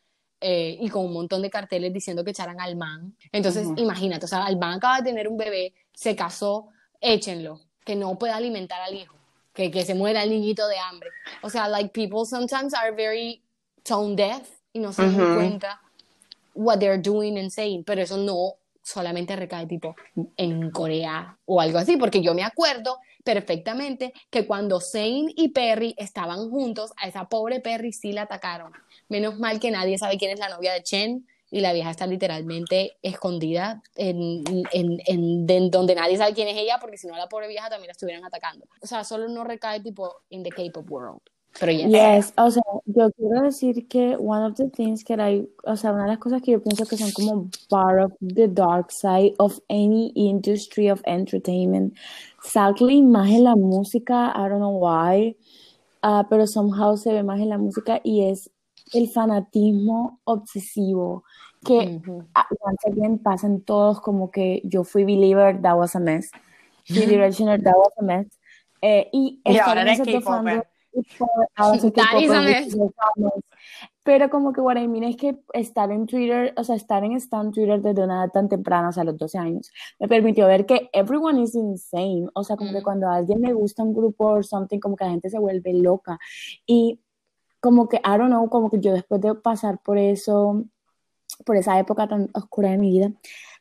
[0.41, 3.17] eh, y con un montón de carteles diciendo que echaran al man.
[3.33, 6.69] Entonces, imagínate, o sea, el man acaba de tener un bebé, se casó,
[7.01, 9.17] échenlo, que no puede alimentar al hijo,
[9.53, 11.11] que, que se muera el niñito de hambre.
[11.43, 13.43] O sea, like people sometimes are very
[13.83, 15.81] tone deaf y no se dan cuenta
[16.55, 19.97] what they're doing and saying, pero eso no solamente recae tipo
[20.37, 25.95] en Corea o algo así, porque yo me acuerdo perfectamente que cuando Zayn y Perry
[25.99, 28.73] estaban juntos, a esa pobre Perry sí la atacaron.
[29.09, 32.07] Menos mal que nadie sabe quién es la novia de Chen y la vieja está
[32.07, 37.07] literalmente escondida en, en, en- de- en donde nadie sabe quién es ella, porque si
[37.07, 38.67] no la pobre vieja también la estuvieran atacando.
[38.83, 41.21] O sea, solo no recae tipo in the K-pop world.
[41.61, 41.91] Pero yes.
[41.91, 45.93] Yes, o sea, yo quiero decir que one of the things que hay, o sea,
[45.93, 49.35] una de las cosas que yo pienso que son como part of the dark side
[49.39, 51.95] of any industry of entertainment,
[52.43, 55.37] sadly más en la música, I don't know why,
[56.03, 58.51] ah, pero somehow se ve más en la música y es
[58.93, 61.25] el fanatismo obsesivo
[61.65, 62.25] que Ujú.
[62.35, 66.31] ah, once again pasan todos como que yo fui believer, that was a mess,
[66.87, 68.27] fui directioner, that was a mess,
[68.83, 70.74] eh, y Y ahora en eres K-popper.
[74.05, 77.13] Pero como que what I mean es que estar en Twitter, o sea, estar en
[77.13, 80.47] Stan Twitter desde una edad tan temprana, o sea, a los 12 años, me permitió
[80.47, 82.27] ver que everyone is insane.
[82.35, 82.83] O sea, como que Mm.
[82.83, 85.73] cuando a alguien le gusta un grupo o something, como que la gente se vuelve
[85.73, 86.19] loca.
[86.67, 87.01] Y
[87.61, 90.65] como que, I don't know, como que yo después de pasar por eso,
[91.47, 93.11] por esa época tan oscura de mi vida,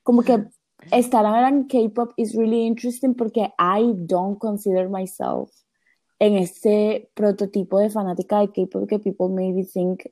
[0.04, 0.44] como que
[0.92, 5.63] estar ahora en K-pop is really interesting porque I don't consider myself
[6.24, 10.06] en ese prototipo de fanática de K-pop que people maybe think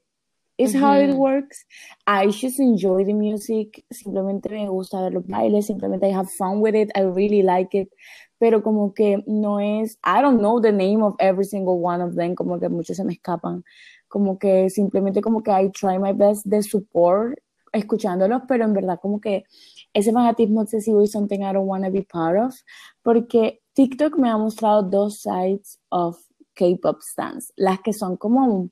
[0.57, 1.65] is how it works.
[2.05, 6.59] I just enjoy the music, simplemente me gusta ver los bailes, simplemente I have fun
[6.59, 7.93] with it, I really like it,
[8.37, 12.15] pero como que no es, I don't know the name of every single one of
[12.15, 13.63] them, como que muchos se me escapan,
[14.09, 17.39] como que simplemente como que I try my best de support
[17.71, 19.45] escuchándolos, pero en verdad como que
[19.93, 22.53] ese fanatismo excesivo is something I don't want to be part of,
[23.01, 26.19] porque TikTok me ha mostrado dos sides of
[26.53, 28.69] K-pop stans, las que son como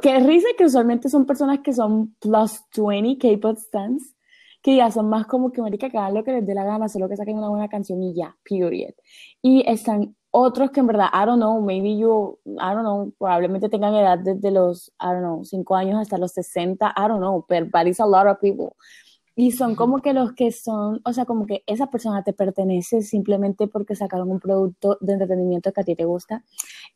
[0.00, 4.14] que risa que usualmente son personas que son plus 20 K-pop stans,
[4.62, 6.88] que ya son más como que marica que hagan lo que les dé la gana,
[6.88, 8.94] solo que saquen una buena canción y ya, period.
[9.42, 13.68] Y están otros que en verdad, I don't know, maybe you, I don't know, probablemente
[13.68, 17.44] tengan edad desde los, I don't know, 5 años hasta los 60, I don't know,
[17.48, 18.76] pero but it's a lot of people.
[19.40, 23.00] Y son como que los que son, o sea, como que esa persona te pertenece
[23.00, 26.44] simplemente porque sacaron un producto de entretenimiento que a ti te gusta.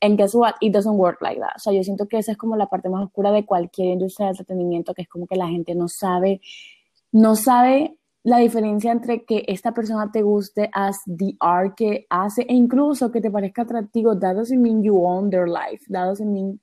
[0.02, 0.52] And guess what?
[0.60, 1.56] It doesn't work like that.
[1.56, 4.26] O sea, yo siento que esa es como la parte más oscura de cualquier industria
[4.26, 6.42] de entretenimiento, que es como que la gente no sabe,
[7.12, 12.42] no sabe la diferencia entre que esta persona te guste as the art que hace
[12.42, 14.18] e incluso que te parezca atractivo.
[14.18, 15.82] That doesn't mean you own their life.
[15.90, 16.60] That doesn't mean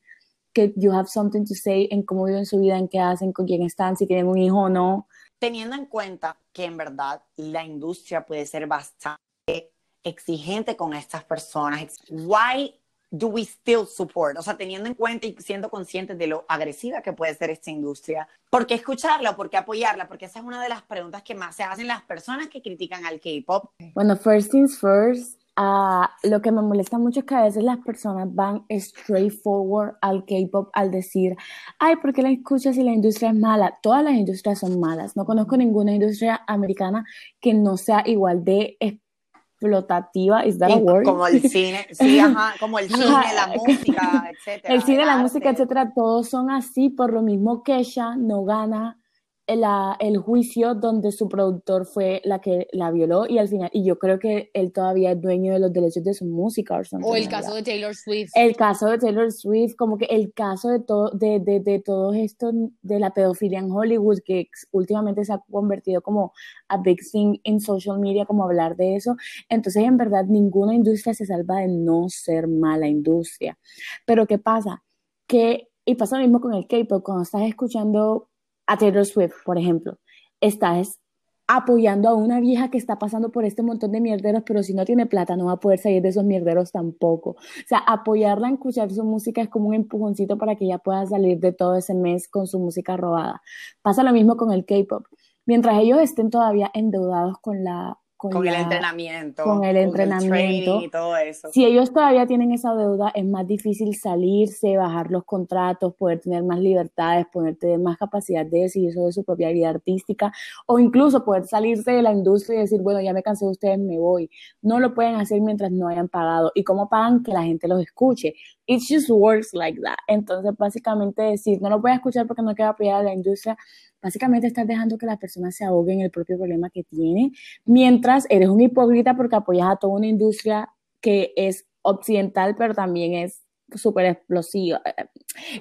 [0.54, 3.48] que you have something to say en cómo viven su vida, en qué hacen, con
[3.48, 5.08] quién están, si tienen un hijo o no.
[5.41, 9.71] Teniendo en cuenta que en verdad la industria puede ser bastante
[10.04, 14.38] exigente con estas personas, why do we still support?
[14.38, 17.71] O sea, teniendo en cuenta y siendo conscientes de lo agresiva que puede ser esta
[17.71, 20.08] industria, ¿por qué escucharla por qué apoyarla?
[20.08, 23.04] Porque esa es una de las preguntas que más se hacen las personas que critican
[23.08, 23.71] al K-pop.
[23.95, 27.78] Bueno, first things first, ah, lo que me molesta mucho es que a veces las
[27.80, 31.36] personas van straightforward al K-pop al decir,
[31.80, 33.78] ay, ¿por qué la escuchas si la industria es mala?
[33.82, 35.16] Todas las industrias son malas.
[35.16, 37.06] No conozco ninguna industria americana
[37.40, 41.04] que no sea igual de explotativa, ¿is that a Y word?
[41.04, 44.74] como el cine, sí, ajá, como el cine, la música, etcétera.
[44.74, 48.98] El cine, la música, etcétera, todos son así, por lo mismo que ella no gana
[49.47, 53.84] la- el juicio donde su productor fue la que la violó y al final, y
[53.84, 57.15] yo creo que él todavía es dueño de los derechos de su música something O
[57.15, 58.32] el caso de Taylor Swift.
[58.34, 62.13] El caso de Taylor Swift, como que el caso de todo, de, de, de todo
[62.13, 62.51] esto
[62.82, 66.32] de la pedofilia en Hollywood, que últimamente se ha convertido como
[66.69, 69.15] a big thing en social media, como hablar de eso.
[69.49, 73.58] Entonces, en verdad, ninguna industria se salva de no ser mala industria.
[74.06, 74.84] Pero, ¿qué pasa?
[75.27, 78.30] Que, y pasa lo mismo con el K-pop, cuando estás escuchando
[78.71, 79.97] a Taylor Swift, por ejemplo,
[80.39, 80.97] estás
[81.45, 84.86] apoyando a una vieja que está pasando por este montón de mierderos, pero si no
[84.86, 87.31] tiene plata no va a poder salir de esos mierderos tampoco.
[87.31, 91.05] O sea, apoyarla en escuchar su música es como un empujoncito para que ella pueda
[91.05, 93.41] salir de todo ese mes con su música robada.
[93.81, 95.05] Pasa lo mismo con el K-pop.
[95.45, 97.97] Mientras ellos estén todavía endeudados con la...
[98.21, 99.43] Con, Con el entrenamiento.
[99.43, 100.79] con el entrenamiento.
[100.79, 101.49] y todo eso.
[101.51, 106.43] si ellos todavía tienen esa deuda, es más difícil salirse, bajar los contratos, poder tener
[106.43, 110.31] más libertades, poder tener más capacidad de decidir sobre su propia vida artística
[110.67, 113.79] o incluso poder salirse de la industria y decir, bueno, ya me cansé de ustedes,
[113.79, 114.29] me voy.
[114.62, 116.51] No lo pueden hacer mientras no hayan pagado.
[116.53, 117.23] ¿Y cómo pagan?
[117.23, 118.36] Que la gente los escuche.
[118.67, 119.97] It just works like that.
[120.07, 123.57] Entonces, básicamente decir, no lo voy a escuchar porque no quiero apoyar a la industria,
[124.02, 127.32] básicamente estás dejando que la persona se ahogue en el propio problema que tiene,
[127.66, 133.14] mientras eres un hipócrita porque apoyas a toda una industria que es occidental, pero también
[133.14, 133.42] es
[133.76, 134.82] súper explosiva.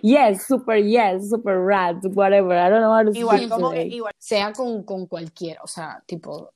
[0.02, 2.56] Yes, super yes, super rad, whatever.
[2.56, 6.52] I don't know how to Igual como igual sea con, con cualquiera, o sea, tipo,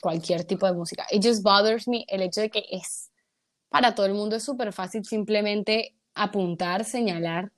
[0.00, 1.06] cualquier tipo de música.
[1.10, 3.10] It just bothers me el hecho de que es,
[3.68, 7.52] para todo el mundo es súper fácil simplemente apuntar, señalar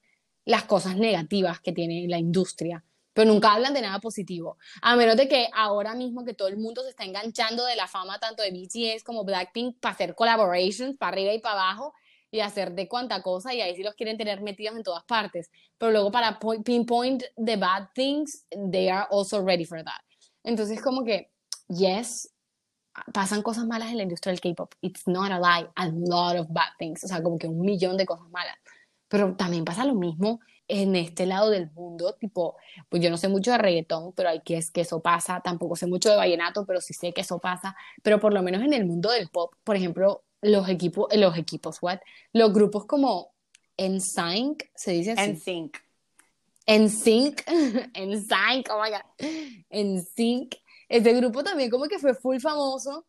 [0.44, 4.58] las cosas negativas que tiene la industria, pero nunca hablan de nada positivo.
[4.82, 7.86] A menos de que ahora mismo que todo el mundo se está enganchando de la
[7.88, 11.94] fama tanto de BTS como Blackpink para hacer collaborations para arriba y para abajo
[12.30, 15.50] y hacer de cuanta cosa y ahí sí los quieren tener metidos en todas partes.
[15.78, 20.00] Pero luego para po- pinpoint the bad things, they are also ready for that.
[20.42, 21.30] Entonces como que,
[21.68, 22.30] yes,
[23.12, 24.74] pasan cosas malas en la industria del K-pop.
[24.80, 27.04] It's not a lie, a lot of bad things.
[27.04, 28.56] O sea, como que un millón de cosas malas.
[29.08, 32.56] Pero también pasa lo mismo en este lado del mundo, tipo,
[32.88, 35.76] pues yo no sé mucho de reggaetón, pero hay que es que eso pasa, tampoco
[35.76, 38.72] sé mucho de vallenato, pero sí sé que eso pasa, pero por lo menos en
[38.72, 42.00] el mundo del pop, por ejemplo, los equipos, los equipos, what?
[42.32, 43.34] Los grupos como
[43.76, 45.22] NSYNC, se dice así.
[45.22, 45.76] en sync.
[46.66, 47.42] NSYNC,
[47.94, 49.28] NSYNC, oh my god,
[49.70, 50.54] NSYNC,
[50.88, 53.06] ese grupo también como que fue full famoso,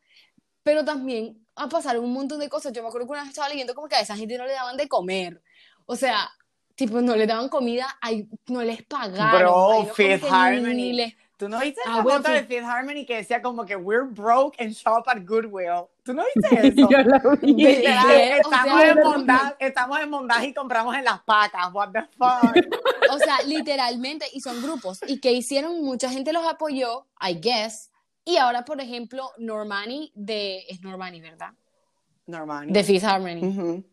[0.63, 2.74] pero también a pasar un montón de cosas.
[2.74, 4.54] Yo me acuerdo que una vez estaba leyendo como que a esa gente no le
[4.54, 5.41] daban de comer,
[5.86, 6.30] o sea,
[6.75, 9.39] tipo no le daban comida, ay, no les pagaron.
[9.41, 10.73] Bro, Fifth Harmony.
[10.73, 12.45] ni les- ¿Tú no viste Ah, la bueno, foto de sí.
[12.45, 15.83] Fifth Harmony que decía como que we're broke and shop at Goodwill?
[16.03, 16.89] ¿Tú no viste eso?
[16.89, 17.53] Yo lo vi.
[17.55, 18.33] Literal, ¿Qué?
[18.35, 21.73] O estamos, sea, en bondad, estamos en bondad y compramos en las pacas.
[21.73, 22.55] What the fuck?
[23.11, 24.99] O sea, literalmente, y son grupos.
[25.07, 25.83] ¿Y que hicieron?
[25.83, 27.91] Mucha gente los apoyó, I guess.
[28.23, 30.63] Y ahora, por ejemplo, Normani de...
[30.69, 31.51] Es Normani, ¿verdad?
[32.27, 32.71] Normani.
[32.71, 33.83] De Fifth Harmony.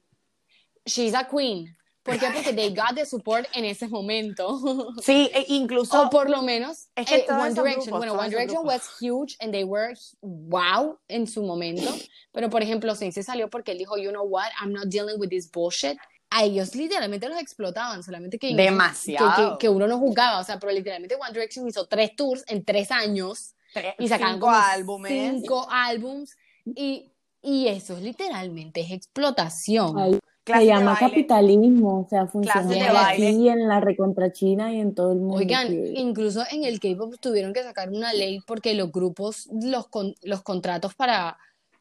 [0.87, 1.77] She's a queen.
[2.03, 2.27] ¿Por qué?
[2.35, 4.59] Porque they got the support en ese momento.
[5.03, 7.85] Sí, e incluso o por lo menos Es que eh, One Direction.
[7.87, 8.75] grupos, bueno, One Direction grupos.
[8.75, 11.93] was huge and they were wow en su momento.
[12.33, 15.19] Pero por ejemplo, Saint se salió porque él dijo, you know what, I'm not dealing
[15.21, 15.97] with this bullshit.
[16.31, 19.37] A ellos literalmente los explotaban, solamente que, Demasiado.
[19.37, 20.41] que, que, que uno no jugaba.
[20.41, 24.35] O sea, pero literalmente One Direction hizo tres tours en tres años tres- y sacaron
[24.37, 25.13] cinco álbumes.
[25.13, 26.35] cinco álbums
[26.65, 27.12] y,
[27.43, 29.99] y eso es literalmente es explotación.
[29.99, 31.09] Ay, se llama baile.
[31.09, 33.51] capitalismo, o sea, funciona de aquí baile.
[33.51, 35.37] en la recontra China y en todo el mundo.
[35.37, 40.15] Oigan, incluso en el K-pop tuvieron que sacar una ley porque los grupos, los, con-
[40.23, 41.39] los contratos para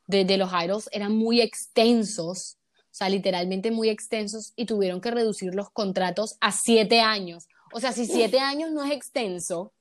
[0.08, 5.10] de, de los idols eran muy extensos, o sea, literalmente muy extensos, y tuvieron que
[5.12, 7.48] reducir los contratos a siete años.
[7.74, 9.72] O sea, si siete años no es extenso,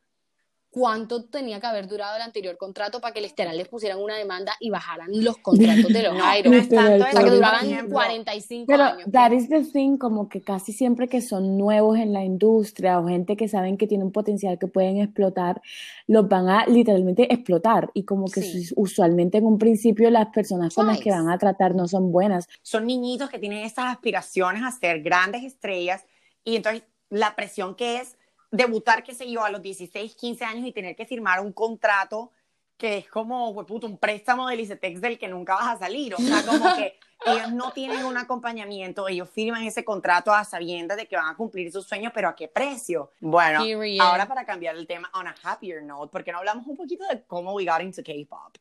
[0.70, 4.52] ¿cuánto tenía que haber durado el anterior contrato para que literal les pusieran una demanda
[4.60, 8.66] y bajaran los contratos de los No, es tanto O sea, que duraban ejemplo, 45
[8.68, 9.10] Pero años.
[9.10, 13.08] that is the thing, como que casi siempre que son nuevos en la industria o
[13.08, 15.60] gente que saben que tienen un potencial que pueden explotar,
[16.06, 17.90] los van a literalmente explotar.
[17.92, 18.64] Y como que Sí.
[18.66, 22.12] su- usualmente en un principio las personas con las que van a tratar no son
[22.12, 22.46] buenas.
[22.62, 26.04] son niñitos que tienen estas aspiraciones a ser grandes estrellas
[26.44, 28.16] y entonces la presión que es
[28.50, 32.32] debutar, qué sé yo, a los 16, 15 años y tener que firmar un contrato
[32.76, 36.14] que es como, hueputo, un préstamo del ICETEX del que nunca vas a salir.
[36.14, 40.96] O sea, como que ellos no tienen un acompañamiento, ellos firman ese contrato a sabiendas
[40.96, 43.12] de que van a cumplir sus sueños, pero ¿a qué precio?
[43.20, 44.00] Bueno, Period.
[44.00, 47.04] ahora para cambiar el tema on a happier note, ¿por qué no hablamos un poquito
[47.06, 48.56] de cómo we got into K-pop?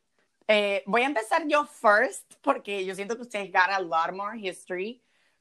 [0.46, 4.36] Eh, voy a empezar yo first, porque yo siento que ustedes got a lot more
[4.36, 5.00] history.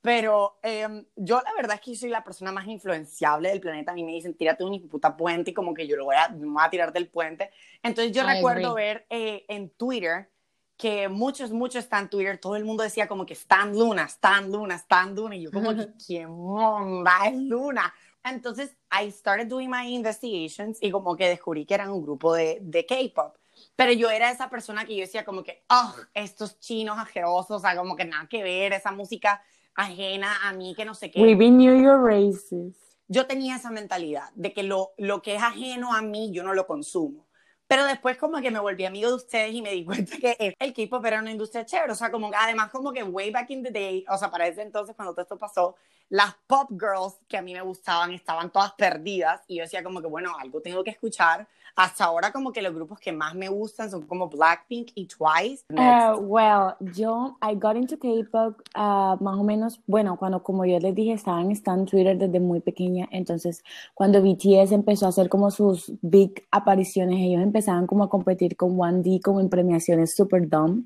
[0.09, 3.91] Pero em, yo la verdad es que soy la persona más influenciable del planeta.
[3.91, 6.29] A mí me dicen, tírate un puta puente y como que yo lo voy a,
[6.29, 7.51] me voy a tirar del puente.
[7.83, 8.85] Entonces yo I recuerdo agree.
[8.85, 10.31] ver eh, en Twitter
[10.77, 14.73] que muchos, muchos están Twitter, todo el mundo decía como que Stan Luna, Stan Luna,
[14.77, 15.35] Stan Luna.
[15.35, 17.93] Y yo como que, ¿qué monda es Luna?
[18.23, 22.57] Entonces, I started doing my investigations y como que descubrí que eran un grupo de,
[22.63, 23.35] de K-pop.
[23.75, 27.59] Pero yo era esa persona que yo decía como que, oh, estos chinos asquerosos, o
[27.59, 29.39] sea, como que nada que ver, esa música
[29.75, 31.21] ajena a mí, que no sé qué.
[31.21, 32.75] We knew your races.
[33.07, 36.53] Yo tenía esa mentalidad de que lo, lo que es ajeno a mí, yo no
[36.53, 37.27] lo consumo.
[37.69, 40.73] Pero después como que me volví amigo de ustedes y me di cuenta que el
[40.73, 41.91] K-pop era una industria chévere.
[41.91, 44.63] O sea, como además como que way back in the day, o sea, para ese
[44.63, 45.75] entonces cuando todo esto pasó,
[46.09, 50.01] las pop girls que a mí me gustaban estaban todas perdidas y yo decía como
[50.01, 51.47] que, bueno, algo tengo que escuchar.
[51.79, 55.63] Hasta ahora como que los grupos que más me gustan son como Blackpink y Twice.
[55.69, 60.77] Uh, well, yo, I got into K-pop uh, más o menos, bueno, cuando, como yo
[60.79, 63.63] les dije, estaba en Stan Twitter desde muy pequeña, entonces
[63.93, 68.75] cuando BTS empezó a hacer como sus big apariciones, ellos empezaban como a competir con
[68.77, 70.85] 1D como en premiaciones super dumb.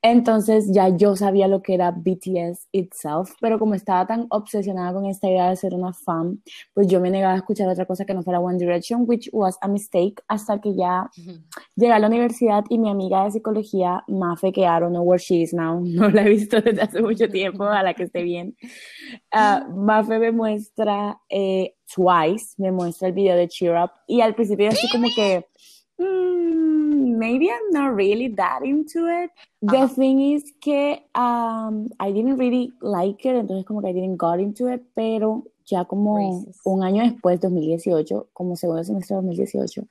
[0.00, 5.06] Entonces ya yo sabía lo que era BTS itself, pero como estaba tan obsesionada con
[5.06, 6.40] esta idea de ser una fan,
[6.72, 9.58] pues yo me negaba a escuchar otra cosa que no fuera One Direction, which was
[9.60, 11.10] a mistake, hasta que ya
[11.74, 15.18] llegué a la universidad y mi amiga de psicología, Mafe, que I don't know where
[15.18, 18.22] she is now, no la he visto desde hace mucho tiempo, a la que esté
[18.22, 18.56] bien,
[19.32, 24.36] ah, Mafe me muestra eh, Twice, me muestra el video de Cheer Up, y al
[24.36, 25.46] principio así como que,
[25.98, 29.30] "Mm, maybe I'm not really that into it.
[29.60, 34.16] The thing is que um, I didn't really like it, entonces como que I didn't
[34.16, 36.60] got into it, pero ya como Racist.
[36.64, 39.82] un año después, 2018, como segundo semestre de 2018,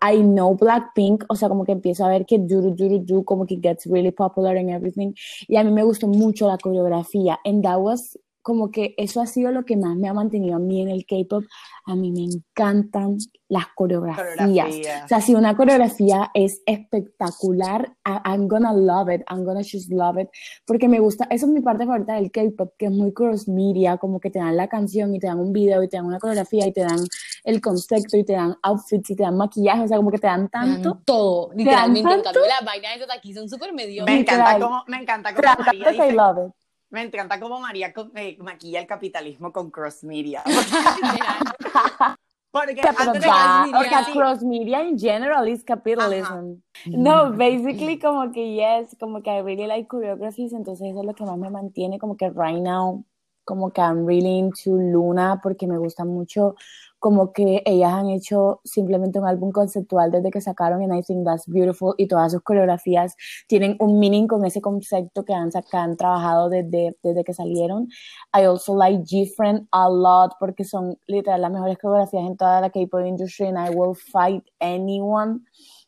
[0.00, 2.98] I know Blackpink, o sea, como que empiezo a ver que do, do, do, do,
[3.00, 5.12] do, como que gets really popular and everything,
[5.46, 9.26] y a mí me gustó mucho la coreografía, and that was como que eso ha
[9.26, 11.44] sido lo que más me ha mantenido a mí en el K-pop.
[11.84, 14.68] A mí me encantan las coreografías.
[15.04, 19.90] O sea, si una coreografía es espectacular, I- I'm gonna love it, I'm gonna just
[19.90, 20.28] love it,
[20.66, 23.98] porque me gusta, eso es mi parte favorita del K-pop, que es muy cross media,
[23.98, 26.18] como que te dan la canción y te dan un video y te dan una
[26.18, 27.00] coreografía y te dan
[27.44, 30.26] el concepto y te dan outfits y te dan maquillaje, o sea, como que te
[30.26, 31.00] dan tanto.
[31.04, 32.14] Todo, literalmente.
[32.14, 34.14] En cambio, las vainas de aquí son súper mediocres.
[34.14, 36.54] Me encanta como, me encanta como María I love it.
[36.90, 40.42] Me encanta como María con- eh, maquilla el capitalismo con cross media.
[42.50, 45.62] Porque Yeah, pero antes de that- cross media, sea, sí, cross media in general is
[45.64, 46.62] capitalism.
[46.86, 51.14] No, basically como que yes, como que I really like choreographies, entonces eso es lo
[51.14, 53.04] que más me mantiene como que right now,
[53.44, 56.54] como que I'm really into Luna porque me gusta mucho
[56.98, 61.24] como que ellas han hecho simplemente un álbum conceptual desde que sacaron and I think
[61.24, 65.76] that's beautiful y todas sus coreografías tienen un meaning con ese concepto que han, que
[65.76, 67.88] han trabajado desde, desde que salieron.
[68.34, 72.70] I also like G-Friend a lot porque son literal las mejores coreografías en toda la
[72.70, 75.40] K-pop industry and I will fight anyone.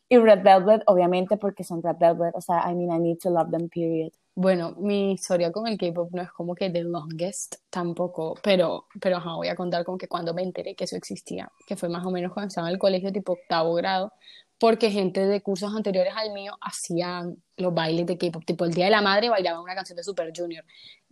[0.08, 3.30] Y Red Velvet, obviamente, porque son Red Velvet, o sea, I mean, I need to
[3.30, 4.12] love them, period.
[4.34, 9.16] Bueno, mi historia con el K-pop no es como que the longest tampoco, pero, pero
[9.16, 12.06] ajá, voy a contar como que cuando me enteré que eso existía, que fue más
[12.06, 14.12] o menos cuando estaba en el colegio tipo octavo grado,
[14.58, 18.84] porque gente de cursos anteriores al mío hacían los bailes de K-pop, tipo el Día
[18.84, 20.64] de la Madre bailaban una canción de Super Junior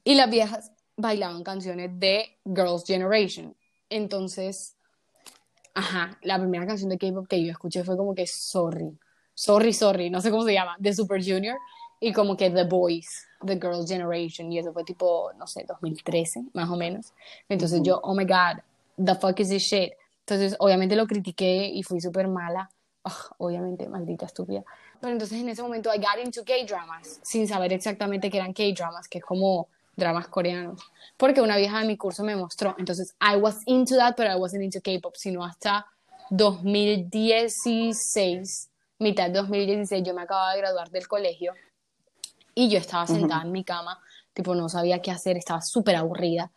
[0.04, 3.56] y las viejas bailaban canciones de Girls' Generation.
[3.90, 4.76] Entonces,
[5.74, 8.96] ajá, la primera canción de K-pop que yo escuché fue como que Sorry,
[9.34, 11.56] Sorry, Sorry, no sé cómo se llama, de Super Junior
[12.00, 16.44] y como que The Boys, The Girls' Generation, y eso fue tipo, no sé, 2013,
[16.54, 17.12] más o menos.
[17.48, 18.58] Entonces yo, oh my God,
[18.96, 19.92] the fuck is this shit?
[20.20, 22.70] Entonces, obviamente lo critiqué y fui súper mala.
[23.04, 24.62] Ugh, obviamente, maldita estúpida.
[25.00, 29.08] Pero entonces en ese momento I got into K-dramas, sin saber exactamente que eran K-dramas,
[29.08, 30.82] que es como dramas coreanos.
[31.16, 32.74] Porque una vieja de mi curso me mostró.
[32.78, 35.86] Entonces, I was into that, pero I wasn't into K-pop, sino hasta
[36.30, 41.54] 2016, mitad de 2016, yo me acababa de graduar del colegio
[42.58, 44.00] y yo estaba sentada en mi cama,
[44.34, 46.50] tipo no sabía qué hacer, estaba súper aburrida.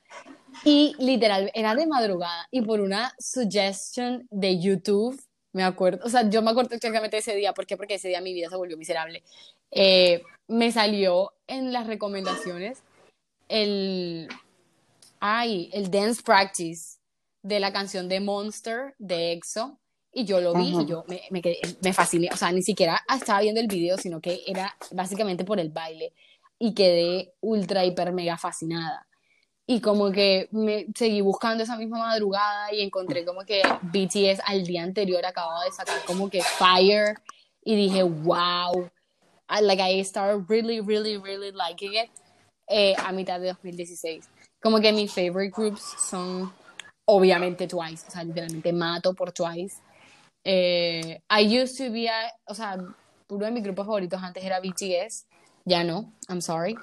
[0.66, 5.22] Y literal, era de madrugada y por una suggestion de YouTube,
[5.54, 7.78] me acuerdo, o sea, yo me acuerdo exactamente ese día, ¿por qué?
[7.78, 9.22] Porque ese día mi vida se volvió miserable.
[9.70, 12.82] Eh, me salió en las recomendaciones
[13.48, 14.28] el,
[15.20, 16.98] ay, el dance practice
[17.44, 19.78] de la canción de Monster de EXO
[20.14, 20.82] y yo lo vi Ajá.
[20.82, 23.98] y yo me, me, quedé- me fasciné, o sea, ni siquiera estaba viendo el video,
[23.98, 26.14] sino que era básicamente por el baile
[26.60, 29.08] y quedé ultra, hiper, mega fascinada.
[29.66, 34.64] Y como que me seguí buscando esa misma madrugada y encontré como que BTS al
[34.66, 37.16] día anterior acababa de sacar como que Fire
[37.64, 38.90] y dije, wow,
[39.50, 42.10] I, like I started really, really, really liking it
[42.68, 44.28] eh, a mitad de 2016.
[44.62, 46.52] Como que mis favorite groups son
[47.06, 49.78] obviamente Twice, o sea, literalmente mato por Twice.
[50.44, 52.78] Eh, I used to be, a- o sea,
[53.30, 55.26] uno de mis grupos favoritos antes era BTS,
[55.66, 56.76] ya no, I'm sorry.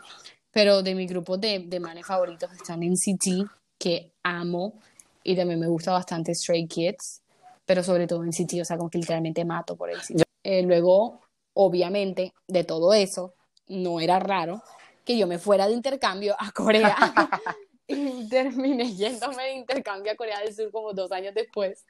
[0.51, 3.47] Pero de mis grupos de, de manes favoritos están NCT,
[3.79, 4.75] que amo,
[5.23, 7.21] y también me gusta bastante Stray Kids,
[7.67, 10.23] pero sobre todo NCT, o sea, como que literalmente mato por NCT.
[10.43, 11.21] Eh, luego,
[11.55, 13.35] obviamente, de todo eso,
[13.67, 14.63] no era raro
[15.05, 16.97] que yo me fuera de intercambio a Corea
[17.87, 21.85] y terminé yéndome de intercambio a Corea del Sur como dos años después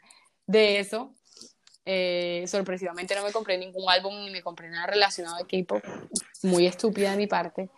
[0.47, 1.15] de eso.
[1.85, 5.83] Eh, sorpresivamente no me compré ningún álbum ni me compré nada relacionado a K-pop,
[6.43, 7.71] muy estúpida de mi parte.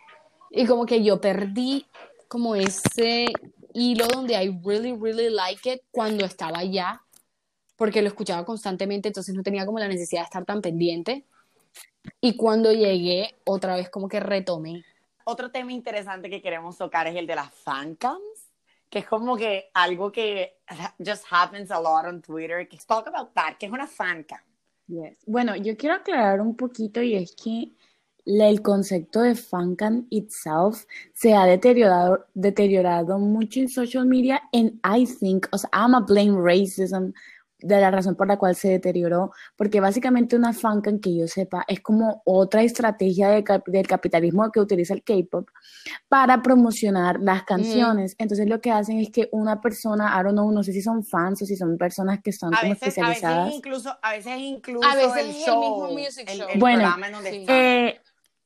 [0.49, 1.85] Y como que yo perdí
[2.27, 3.27] como ese
[3.73, 7.01] hilo donde I really, really like it cuando estaba allá,
[7.77, 11.25] porque lo escuchaba constantemente, entonces no tenía como la necesidad de estar tan pendiente.
[12.19, 14.83] Y cuando llegué, otra vez como que retomé.
[15.23, 18.21] Otro tema interesante que queremos tocar es el de las fancams,
[18.91, 20.57] que es como que algo que
[20.99, 22.67] just happens a lot on Twitter.
[22.67, 24.39] Que talk about that, que es una fancam.
[24.87, 25.17] Yes.
[25.25, 27.71] Bueno, yo quiero aclarar un poquito y es que
[28.25, 35.05] el concepto de fancam itself se ha deteriorado, deteriorado mucho en social media and I
[35.05, 37.13] think, o sea, I'm a blame racism
[37.61, 41.63] de la razón por la cual se deterioró, porque básicamente una fancam que yo sepa
[41.67, 45.49] es como otra estrategia de cap- del capitalismo que utiliza el K-pop
[46.07, 48.15] para promocionar las canciones.
[48.17, 51.03] Entonces lo que hacen es que una persona, I don't know, no sé si son
[51.03, 53.53] fans o si son personas que están A como veces, a veces especializadas.
[53.53, 56.47] incluso, a veces incluso A veces el el show, mismo music el, show.
[56.53, 57.37] el Bueno, programa en donde sí.
[57.41, 57.55] están.
[57.55, 58.00] Eh,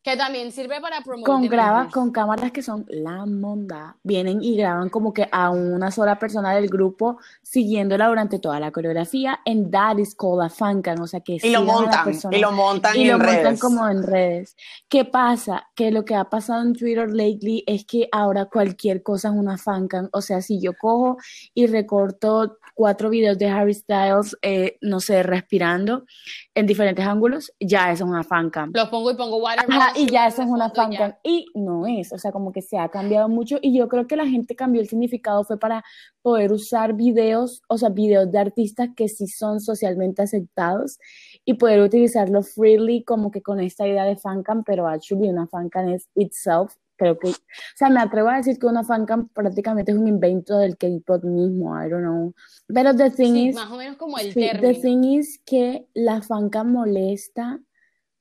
[0.06, 1.26] Que también sirve para promover.
[1.26, 5.90] con graba, con cámaras que son la monda, vienen y graban como que a una
[5.90, 11.02] sola persona del grupo siguiéndola durante toda la coreografía, and that is called a fancam,
[11.02, 13.08] o sea que y lo sigan a la montan, persona y lo montan y en
[13.08, 13.60] lo montan redes.
[13.60, 14.56] como en redes.
[14.88, 15.70] ¿Qué pasa?
[15.74, 19.58] Que lo que ha pasado en Twitter lately es que ahora cualquier cosa es una
[19.58, 21.18] fancam, o sea, si yo cojo
[21.56, 26.06] y recorto cuatro videos de Harry Styles, eh, no sé, respirando
[26.54, 28.72] en diferentes ángulos, ya eso es una fancam.
[28.74, 29.46] Los pongo y pongo.
[29.48, 31.16] Ajá, y ya eso es una fancam.
[31.24, 33.58] Y no es, o sea, como que se ha cambiado mucho.
[33.62, 35.84] Y yo creo que la gente cambió el significado fue para
[36.22, 41.00] poder usar videos, o sea, videos de artistas que sí son socialmente aceptados
[41.46, 45.90] y poder utilizarlo freely, como que con esta idea de fancam, pero actually una fancam
[45.90, 46.74] es itself.
[46.98, 47.34] Creo que, o
[47.76, 51.76] sea, me atrevo a decir que una fancam prácticamente es un invento del K-pop mismo,
[51.80, 52.34] I don't know.
[52.68, 54.62] Pero the thing Sí, is, más o menos como el Sí, término.
[54.74, 57.60] the thing is que la fanca molesta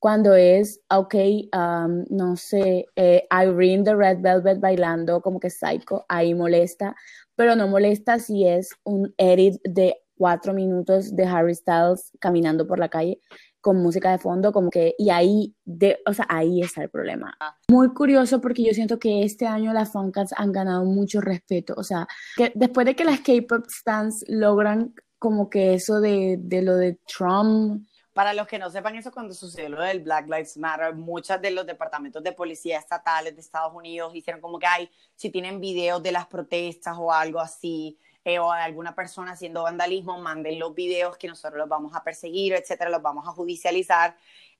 [0.01, 1.15] cuando es, ok,
[1.57, 6.95] um, no sé, eh, Irene de Red Velvet bailando como que psycho, ahí molesta,
[7.37, 12.79] pero no molesta si es un edit de cuatro minutos de Harry Styles caminando por
[12.79, 13.19] la calle
[13.65, 17.35] con música de fondo, como que, y ahí, de, o sea, ahí está el problema.
[17.71, 21.83] Muy curioso porque yo siento que este año las fancas han ganado mucho respeto, o
[21.83, 22.07] sea,
[22.37, 26.99] que después de que las K-pop stands logran como que eso de, de lo de
[27.07, 31.41] Trump, Para los que no sepan eso, cuando sucedió lo del Black Lives Matter, muchos
[31.41, 35.59] de los departamentos de policía estatales de Estados Unidos hicieron como que, ay, si tienen
[35.59, 40.59] videos de las protestas o algo así, eh, o de alguna persona haciendo vandalismo, manden
[40.59, 44.17] los videos que nosotros los vamos a perseguir, etcétera, los vamos a judicializar.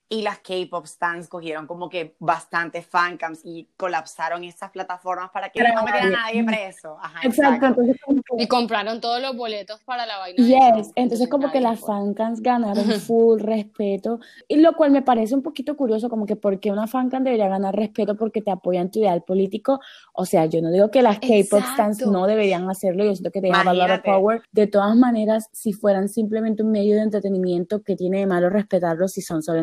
[0.07, 5.63] Y las K-pop stands cogieron como que bastantes fancams y colapsaron esas plataformas para que
[5.63, 6.99] no metieran a nadie preso.
[7.01, 10.47] Ajá, exacto, entonces como que Y compraron todos los boletos para la vaina.
[10.47, 11.89] Yes, entonces como que las fue.
[11.89, 16.71] fancams ganaron full respeto, y lo cual me parece un poquito curioso, como que porque
[16.71, 19.81] una fancam debería ganar respeto porque te apoyan tu ideal político,
[20.13, 22.13] o sea, yo no digo que las K-pop stands Exacto.
[22.13, 26.11] no deberían hacerlo, yo siento que te deja valor power, de todas maneras, si fueran
[26.11, 29.61] simplemente un medio de entretenimiento, ¿qué tiene de malo respetarlos si son solo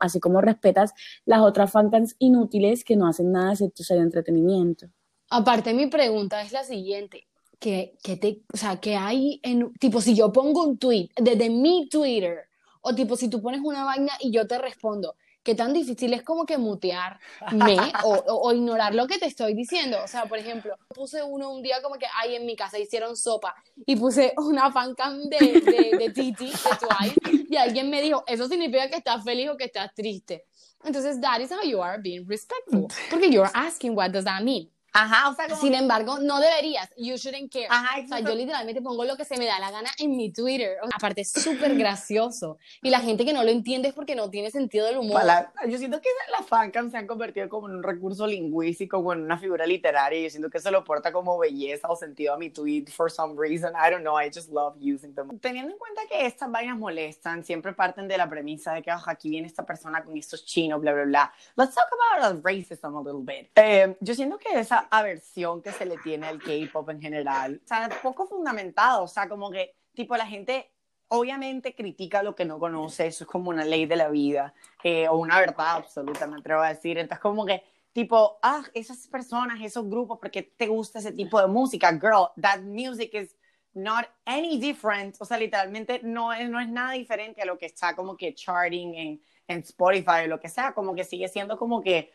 [0.00, 0.92] Así como respetas
[1.24, 4.86] las otras fancams inútiles que no hacen nada excepto ser entretenimiento.
[5.30, 7.26] Aparte, mi pregunta es la siguiente.
[7.58, 11.50] ¿Qué, qué te, o sea, ¿qué hay en, tipo, si yo pongo un tweet desde
[11.50, 12.48] mi Twitter,
[12.80, 16.22] o tipo, si tú pones una vaina y yo te respondo, ¿qué tan difícil es
[16.22, 19.98] como que mutearme o, o, o ignorar lo que te estoy diciendo?
[20.04, 23.16] O sea, por ejemplo, puse uno un día como que, ay, en mi casa hicieron
[23.16, 23.54] sopa,
[23.86, 28.48] y puse una fancam de, de, de Titi, de Twice, y alguien me dijo, eso
[28.48, 30.44] significa que estás feliz o que estás triste.
[30.84, 32.88] Entonces, that is how you are being respectful.
[33.10, 34.70] Porque you're asking, what does that mean?
[34.92, 36.88] Ajá, o sea, como Sin embargo, no deberías.
[36.96, 37.66] You shouldn't care.
[37.70, 40.32] Ajá, O sea, yo literalmente pongo lo que se me da la gana en mi
[40.32, 40.78] Twitter.
[40.82, 42.58] O sea, aparte, es súper gracioso.
[42.82, 45.20] Y la gente que no lo entiende es porque no tiene sentido del humor.
[45.20, 49.12] Pala- Yo siento que las fancams se han convertido como en un recurso lingüístico, como
[49.12, 50.18] en una figura literaria.
[50.18, 53.10] y Yo siento que eso lo porta como belleza o sentido a mi tweet for
[53.10, 53.72] some reason.
[53.74, 55.38] I don't know, I just love using them.
[55.38, 59.02] Teniendo en cuenta que estas vainas molestan, siempre parten de la premisa de que "Ah,
[59.06, 61.32] aquí viene esta persona con estos chinos, bla, bla, bla.
[61.56, 61.86] Let's talk
[62.20, 63.50] about racism a little bit.
[63.56, 67.66] Eh, yo siento que esa aversión que se le tiene al K-pop en general, o
[67.66, 69.04] sea, poco fundamentado.
[69.04, 70.70] O sea, como que, tipo, la gente
[71.08, 74.54] obviamente critica lo que no conoce, eso es como una ley de la vida,
[74.84, 76.98] eh, o una verdad absoluta, me atrevo a decir.
[76.98, 81.40] Entonces, como que, tipo, ah, esas personas, esos grupos, ¿por qué te gusta ese tipo
[81.40, 81.90] de música?
[81.92, 83.36] Girl, that music is
[83.74, 85.16] not any different.
[85.18, 88.34] O sea, literalmente no es, no es nada diferente a lo que está como que
[88.34, 92.12] charting en, en Spotify o lo que sea, como que sigue siendo como que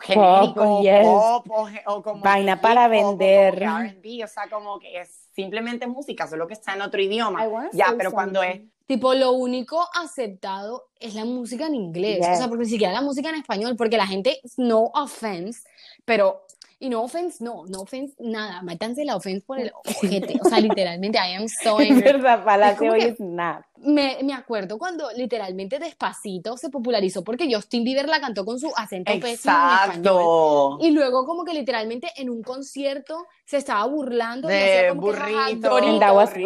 [0.00, 1.04] genérico, yes.
[1.04, 3.62] pop o, o como Vaina hip para o vender.
[3.62, 7.46] R&B, o sea, como que es simplemente música, solo que está en otro idioma.
[7.72, 8.68] Ya, pero cuando es something.
[8.86, 12.20] Tipo, lo único aceptado es la música en inglés.
[12.22, 12.38] O Yes.
[12.38, 15.68] sea, porque ni siquiera la música en español, porque la gente, no offense,
[16.06, 16.46] pero,
[16.80, 20.38] y no offense, no, no offense, nada, mátanse la offense por el ojete.
[20.40, 22.02] O sea, literalmente, I am so angry.
[22.02, 23.64] verdad, Palacio hoy que- es nada.
[23.80, 28.72] Me, me acuerdo cuando literalmente Despacito se popularizó porque Justin Bieber la cantó con su
[28.76, 29.94] acento pésimo en español.
[30.00, 30.78] exacto.
[30.80, 35.20] Y luego como que literalmente en un concierto se estaba burlando De hacía como que,
[35.20, 35.68] burrito.
[35.70, 35.90] Dorito.
[35.92, 36.40] And that was Ajá,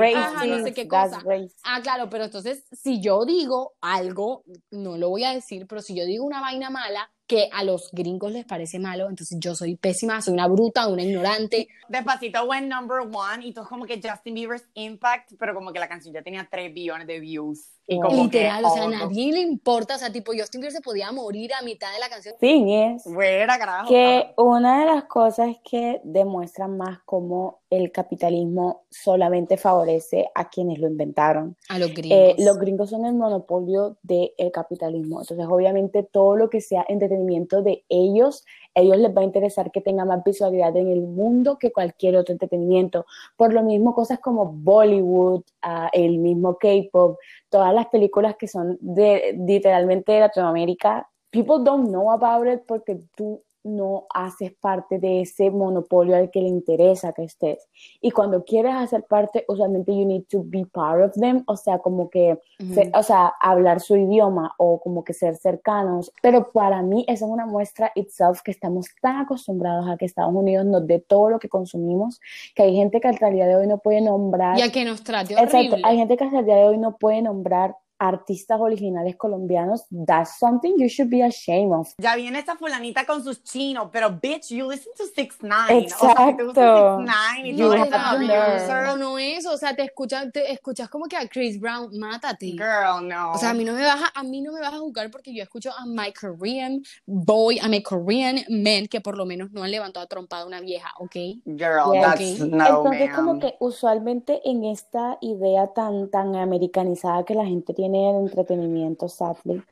[0.45, 0.65] no racist.
[0.65, 1.21] sé qué cosa.
[1.25, 1.59] racist.
[1.65, 5.95] Ah, claro, pero entonces si yo digo algo, no lo voy a decir, pero si
[5.95, 9.75] yo digo una vaina mala que a los gringos les parece malo, entonces yo soy
[9.77, 11.67] pésima, soy una bruta, una ignorante.
[11.89, 15.89] Despacito went number one y todo como que Justin Bieber's impact, pero como que la
[15.89, 17.71] canción ya tenía 3 billones de views.
[17.95, 20.61] Y como Literal, que, o sea, a oh, nadie le importa, o sea, tipo Justin
[20.61, 22.35] Bieber se podía morir a mitad de la canción.
[22.41, 23.89] Thing is Fuera, carajo.
[23.89, 30.79] que una de las cosas que demuestran más cómo el capitalismo solamente favorece a quienes
[30.79, 31.57] lo inventaron.
[31.69, 32.35] A los Eh, gringos.
[32.39, 37.85] los gringos son el monopolio del capitalismo, entonces obviamente todo lo que sea entretenimiento de
[37.89, 38.45] ellos,
[38.75, 42.33] ellos les va a interesar que tenga más visualidad en el mundo que cualquier otro
[42.33, 43.07] entretenimiento.
[43.37, 47.19] Por lo mismo, cosas como Bollywood, ah, el mismo K-pop,
[47.49, 53.01] todas las películas que son de literalmente de Latinoamérica, people don't know about it porque
[53.17, 57.69] tú no haces parte de ese monopolio al que le interesa que estés.
[58.01, 61.79] Y cuando quieres hacer parte, usualmente you need to be part of them, o sea,
[61.79, 62.75] como que, Ujú.
[62.75, 66.13] se- o sea, hablar su idioma o como que ser cercanos.
[66.21, 70.35] Pero para mí esa es una muestra itself que estamos tan acostumbrados a que Estados
[70.35, 72.21] Unidos nos dé todo lo que consumimos,
[72.57, 75.05] que hay gente que al día de hoy no puede nombrar Y a que nos
[75.05, 75.83] trate Exacto, horrible.
[75.85, 79.85] hay gente que hasta el día de hoy no puede nombrar artistas originales colombianos.
[80.07, 81.89] That's something you should be ashamed of.
[81.99, 85.89] Ya viene esta fulanita con sus chinos, pero bitch, you listen to 6 9 O
[86.07, 86.97] sea, te gusta Exacto.
[86.99, 88.45] 6 9 y You tú have eres to una learn.
[88.57, 91.97] producer, O no es, o sea, te escuchas, te escuchas como que a Chris Brown,
[91.99, 92.47] mátate.
[92.53, 93.33] girl, no.
[93.33, 95.11] O sea, a mí no me vas a, a mí no me vas a juzgar
[95.11, 99.53] porque yo escucho a my Korean boy, a my Korean men que por lo menos
[99.53, 101.15] no han levantado a trompada a una vieja, ¿ok?
[101.45, 102.03] Girl, Yes.
[102.03, 102.49] that's Ok.
[102.51, 103.15] no, Entonces, ma'am.
[103.17, 109.09] como que usualmente en esta idea tan, tan americanizada que la gente tiene del entretenimiento,
[109.09, 109.63] sadly,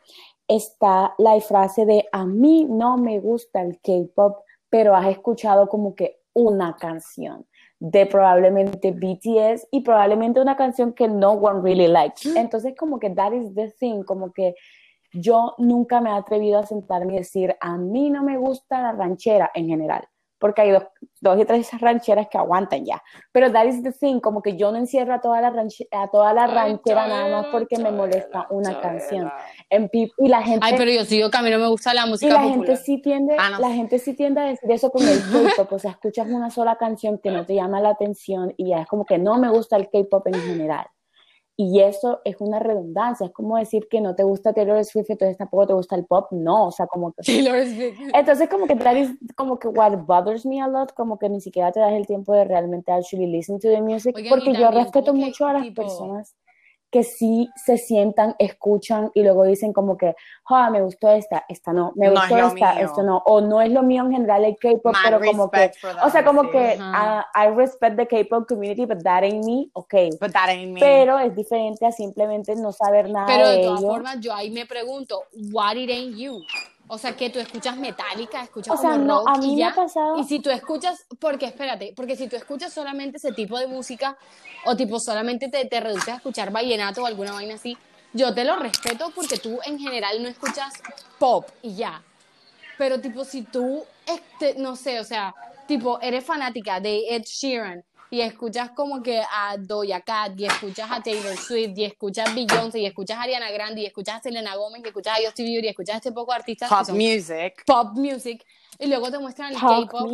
[0.46, 5.94] está la frase de a mí no me gusta el K-pop, pero has escuchado como
[5.94, 7.46] que una canción
[7.78, 12.28] de probablemente BTS y probablemente una canción que no one really likes.
[12.36, 14.54] Entonces, como que that is the thing, como que
[15.12, 18.92] yo nunca me he atrevido a sentarme y decir, a mí no me gusta la
[18.92, 20.06] ranchera en general,
[20.40, 20.84] porque hay dos,
[21.20, 23.00] dos y tres rancheras que aguantan ya.
[23.30, 26.08] Pero that is the thing, como que yo no encierro a toda la, ranche- a
[26.08, 28.80] toda la Ay, ranchera nada más Chabela, porque me molesta una Chabela.
[28.82, 29.32] canción.
[29.68, 32.06] En y la gente, Ay, pero yo sigo que a mí no me gusta la
[32.06, 32.66] y música la popular.
[32.66, 33.58] gente sí tiende, Ah, no.
[33.60, 35.18] la gente sí tiende a decir eso con el
[35.56, 38.80] K-pop, o sea, escuchas una sola canción que no te llama la atención y ya
[38.80, 40.86] es como que no me gusta el K-pop en general.
[41.62, 45.36] Y eso es una redundancia, es como decir que no te gusta Taylor Swift, entonces
[45.36, 47.22] tampoco te gusta el pop, no, o sea, como que...
[47.22, 48.00] Taylor Swift.
[48.14, 51.38] Entonces como que that is como que what bothers me a lot, como que ni
[51.42, 54.70] siquiera te das el tiempo de realmente actually listen to the music, Oigan, porque yo
[54.70, 56.34] respeto mucho a las tipo- personas
[56.90, 61.72] que sí se sientan, escuchan y luego dicen como que, joder, me gustó esta, esta
[61.72, 62.84] no, me No gustó es esta, mío.
[62.84, 65.70] esto no, o no es lo mío en general el K-pop, pero como que,
[66.02, 66.50] o sea, como sí.
[66.50, 67.26] que Ajá.
[67.32, 70.10] ah, I respect the K-pop community, but that ain't me, okay.
[70.20, 70.80] But that ain't me.
[70.80, 73.88] Pero es diferente a simplemente no saber nada Pero de de todas ello.
[73.92, 75.22] formas, yo ahí me pregunto,
[75.52, 76.40] what it ain't you?
[76.92, 79.54] O sea, que tú escuchas metálica, escuchas O sea, como no, rock a mí y
[79.54, 79.68] me ya.
[79.68, 83.56] ha pasado- Y si tú escuchas, porque espérate, porque si tú escuchas solamente ese tipo
[83.60, 84.18] de música,
[84.66, 87.78] o tipo solamente te, te reduces a escuchar vallenato o alguna vaina así,
[88.12, 90.72] yo te lo respeto porque tú en general no escuchas
[91.20, 92.02] pop y ya.
[92.76, 95.32] Pero tipo, si tú, este, no sé, o sea,
[95.68, 100.90] tipo, eres fanática de Ed Sheeran y escuchas como que a Doja Cat y escuchas
[100.90, 104.20] a Taylor Swift y escuchas a Beyoncé y escuchas a Ariana Grande y escuchas a
[104.22, 106.88] Selena Gomez y escuchas a Justin Bieber y escuchas a este poco de artistas Pop
[106.90, 107.62] music.
[107.66, 108.44] pop music
[108.78, 110.10] y luego te muestran el Pop K-pop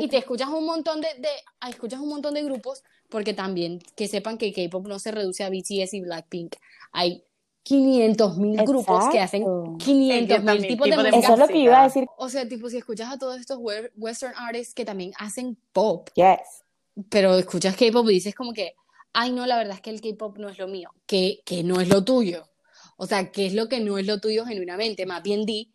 [0.00, 1.28] y te escuchas un montón de, de
[1.60, 5.42] ah, escuchas un montón de grupos porque también que sepan que K-pop no se reduce
[5.44, 6.56] a BTS y Blackpink
[6.92, 7.24] hay
[7.64, 9.76] 500 mil grupos que hacen Exacto.
[9.78, 12.06] 500 mil 500.000 tipos de de música Eso es lo que iba a decir.
[12.18, 16.08] o sea tipo si escuchas a todos estos we- western artists que también hacen pop
[16.14, 16.61] Yes.
[17.08, 18.74] Pero escuchas K-pop y dices como que
[19.12, 21.80] ay no la verdad es que el K-pop no es lo mío que, que no
[21.80, 22.48] es lo tuyo
[22.96, 25.72] o sea que es lo que no es lo tuyo genuinamente más bien di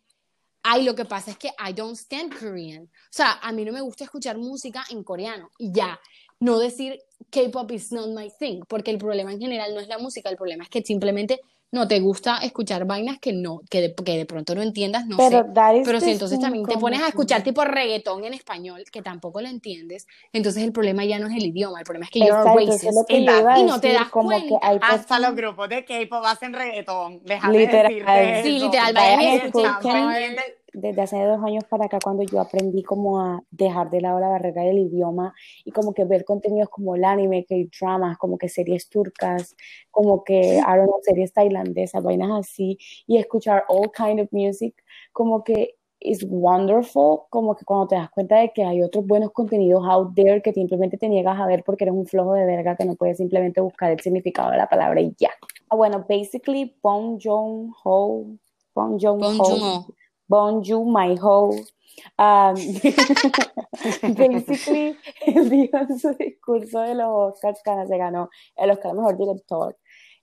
[0.62, 2.82] Ay, lo que pasa es que I don't stand Korean.
[2.84, 5.98] O sea, a mí no me gusta escuchar música en coreano y ya.
[6.40, 7.00] No decir
[7.30, 10.36] K-pop is not my thing, porque el problema en general no es la música, el
[10.36, 11.40] problema es que simplemente
[11.70, 15.18] no te gusta escuchar vainas que no, que de, que de pronto no entiendas, no
[15.18, 15.44] Pero sé.
[15.84, 19.40] Pero si the entonces también te pones a escuchar tipo reggaetón en español, que tampoco
[19.40, 22.38] lo entiendes, entonces el problema ya no es el idioma, el problema es que you're
[22.38, 24.60] Exacto, racist es que y no te das como cuenta.
[24.60, 27.20] que hay Hasta los grupos de K-pop hacen reggaetón.
[27.24, 27.92] Déjame Literal.
[27.92, 32.82] decirte Sí, literal, vayan vayan y desde hace dos años para acá cuando yo aprendí
[32.82, 36.94] como a dejar de lado la barrera del idioma y como que ver contenidos como
[36.94, 39.56] el anime, que dramas, como que series turcas,
[39.90, 44.74] como que, I don't know, series tailandesas, vainas así, y escuchar all kind of music,
[45.12, 49.32] como que is wonderful, como que cuando te das cuenta de que hay otros buenos
[49.32, 52.76] contenidos out there que simplemente te niegas a ver porque eres un flojo de verga
[52.76, 55.30] que no puedes simplemente buscar el significado de la palabra y ya.
[55.68, 58.26] Ah, bueno, basically, Bong Joon-ho,
[58.74, 59.86] Bong Joon-ho.
[60.28, 61.50] Bonjour, my ho.
[62.18, 62.54] Um,
[64.14, 64.94] basically,
[65.26, 69.78] él dijo en su discurso de los Oscars, se ganó el Oscar Mejor Director.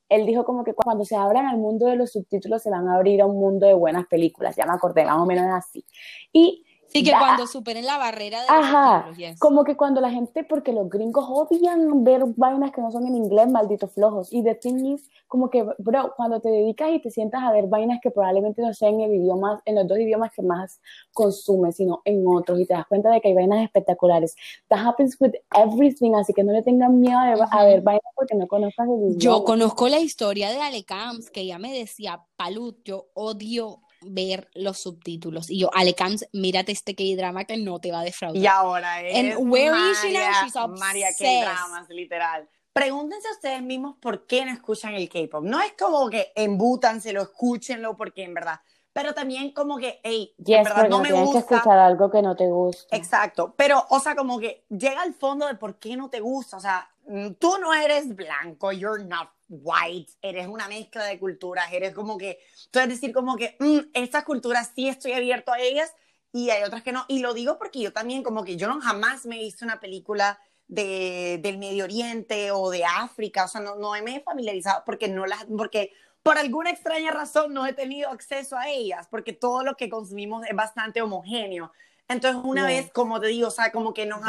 [0.07, 2.97] Él dijo como que cuando se abran al mundo de los subtítulos se van a
[2.97, 5.83] abrir a un mundo de buenas películas, ya me acordé, más o menos así.
[6.31, 9.39] Y Sí, que da- cuando superen la barrera de los Ajá, subtítulos, yes.
[9.39, 13.15] como que cuando la gente, porque los gringos odian ver vainas que no son en
[13.15, 14.31] inglés, malditos flojos.
[14.31, 17.67] Y the thing is, como que, bro, cuando te dedicas y te sientas a ver
[17.67, 20.79] vainas que probablemente no sean en el idioma, en los dos idiomas que más
[21.13, 24.36] consumes, sino en otros, y te das cuenta de que hay vainas espectaculares.
[24.69, 27.65] That happens with everything, así que no le tengan miedo a, a Ujú.
[27.65, 29.43] ver vainas porque no conozcas el Yo idioma.
[29.45, 34.79] conozco la historia de Ale Camps, que ella me decía, Palut, yo odio ver los
[34.79, 35.49] subtítulos.
[35.49, 38.41] Y yo, Ale Camps, mírate este K-drama que no te va a defraudar.
[38.41, 40.19] Y ahora es And where is she now?
[40.19, 41.43] María, She's María obsessed.
[41.45, 42.49] K-dramas, literal.
[42.73, 45.43] Pregúntense a ustedes mismos por qué no escuchan el K-pop.
[45.43, 48.59] No es como que embútanselo, escúchenlo, porque en verdad.
[48.91, 51.55] Pero también como que, hey, en Yes, verdad porque no me tienes que gusta.
[51.55, 52.95] escuchar algo que no te gusta.
[52.95, 56.57] Exacto, pero, o sea, como que llega al fondo de por qué no te gusta.
[56.57, 61.71] O sea, mm, tú no eres blanco, you're not white, eres una mezcla de culturas,
[61.71, 62.39] eres como que,
[62.71, 65.93] tú es decir, como que, mm, estas culturas sí estoy abierto a ellas
[66.31, 67.05] y hay otras que no.
[67.07, 70.39] Y lo digo porque yo también, como que yo no jamás me visto una película
[70.67, 75.07] de, del Medio Oriente o de África, o sea, no, no me he familiarizado porque
[75.07, 75.93] no las, porque
[76.23, 80.45] por alguna extraña razón no he tenido acceso a ellas, porque todo lo que consumimos
[80.47, 81.71] es bastante homogéneo.
[82.07, 84.21] Entonces, una vez, como te digo, o sea, como que nos,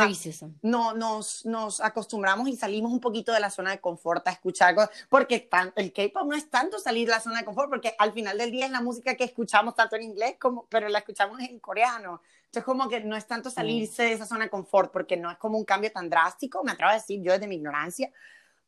[0.63, 4.75] no, nos, nos acostumbramos y salimos un poquito de la zona de confort a escuchar
[4.75, 7.95] cosas, porque tan- el K-pop no es tanto salir de la zona de confort, porque
[7.99, 11.01] al final del día es la música que escuchamos tanto en inglés, como, pero la
[11.01, 12.23] escuchamos en coreano.
[12.47, 15.37] Entonces, como que no es tanto salirse de esa zona de confort, porque no es
[15.37, 18.11] como un cambio tan drástico, me atrevo a decir yo desde mi ignorancia,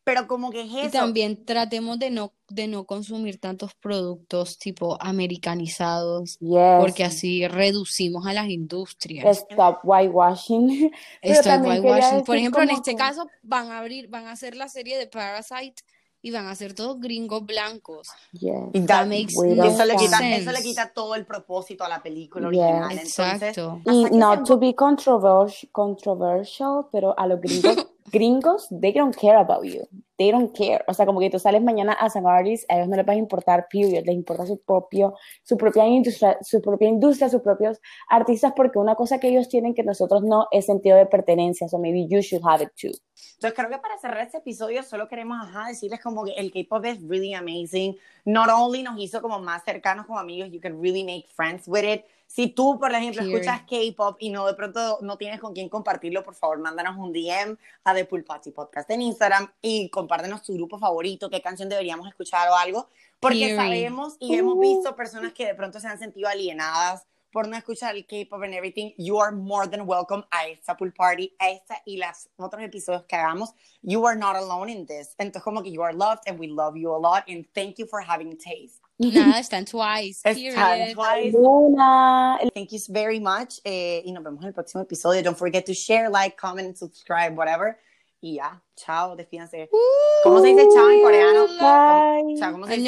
[0.09, 0.91] pero como que es Y eso.
[0.93, 6.81] también tratemos de no, de no consumir tantos productos tipo americanizados, Yes.
[6.81, 9.39] porque así reducimos a las industrias.
[9.51, 10.91] Stop whitewashing.
[11.23, 12.25] Quería whitewashing.
[12.25, 15.07] Por ejemplo, en este que- caso van a abrir, van a hacer la serie de
[15.07, 15.83] Parasite
[16.21, 18.09] y van a ser todos gringos blancos.
[18.33, 18.53] Yes.
[18.73, 20.37] Y, That da- makes y don't eso, le quita, sense.
[20.41, 22.59] eso le quita todo el propósito a la película Yes.
[22.59, 22.91] original.
[22.93, 23.81] Entonces, Exacto.
[23.85, 27.77] Y que not se- to be controversial, controversial, pero a los gringos,
[28.11, 29.87] gringos, they don't care about you.
[30.19, 30.85] They don't care.
[30.89, 33.13] O sea, como que tú sales mañana a San Artist, a ellos no les va
[33.13, 34.05] a importar, period.
[34.05, 38.97] Les importa su propio, su propia industria, su propia industria, sus propios artistas, porque una
[38.97, 41.69] cosa que ellos tienen que nosotros no es sentido de pertenencia.
[41.69, 42.91] So maybe you should have it too.
[43.35, 46.85] Entonces creo que para cerrar este episodio solo queremos ajá, decirles como que el K-pop
[46.85, 47.97] es really amazing.
[48.25, 51.85] Not only nos hizo como más cercanos como amigos, you can really make friends with
[51.85, 52.05] it.
[52.29, 53.41] Si tú, por ejemplo, Period.
[53.41, 57.11] escuchas K-pop y no de pronto no tienes con quién compartirlo, por favor, mándanos un
[57.11, 61.71] DM a The Pool Party Podcast en Instagram y compártenos tu grupo favorito, qué canción
[61.71, 65.99] deberíamos escuchar o algo, porque sabemos y hemos visto personas que de pronto se han
[65.99, 70.49] sentido alienadas por no escuchar el K-pop and everything, you are more than welcome a
[70.49, 73.55] esta pool party, a esta y las otros episodios que hagamos.
[73.83, 75.15] You are not alone in this.
[75.19, 77.87] Entonces, como que you are loved and we love you a lot and thank you
[77.87, 78.81] for having taste.
[78.99, 80.21] Nada, están Twice.
[80.25, 81.39] Están Twice.
[81.39, 82.39] Luna.
[82.55, 83.61] Thank you very much.
[83.65, 85.23] Eh, y nos vemos en el próximo episodio.
[85.23, 87.79] Don't forget to share, like, comment, subscribe, whatever.
[88.21, 89.69] Y ya, chao, despídanse.
[89.73, 89.79] Uh,
[90.25, 91.47] ¿Cómo se dice chao en coreano?
[91.47, 92.37] Bye.
[92.37, 92.87] Chao, ¿cómo se dice?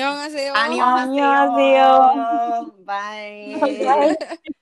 [2.84, 4.18] Bye.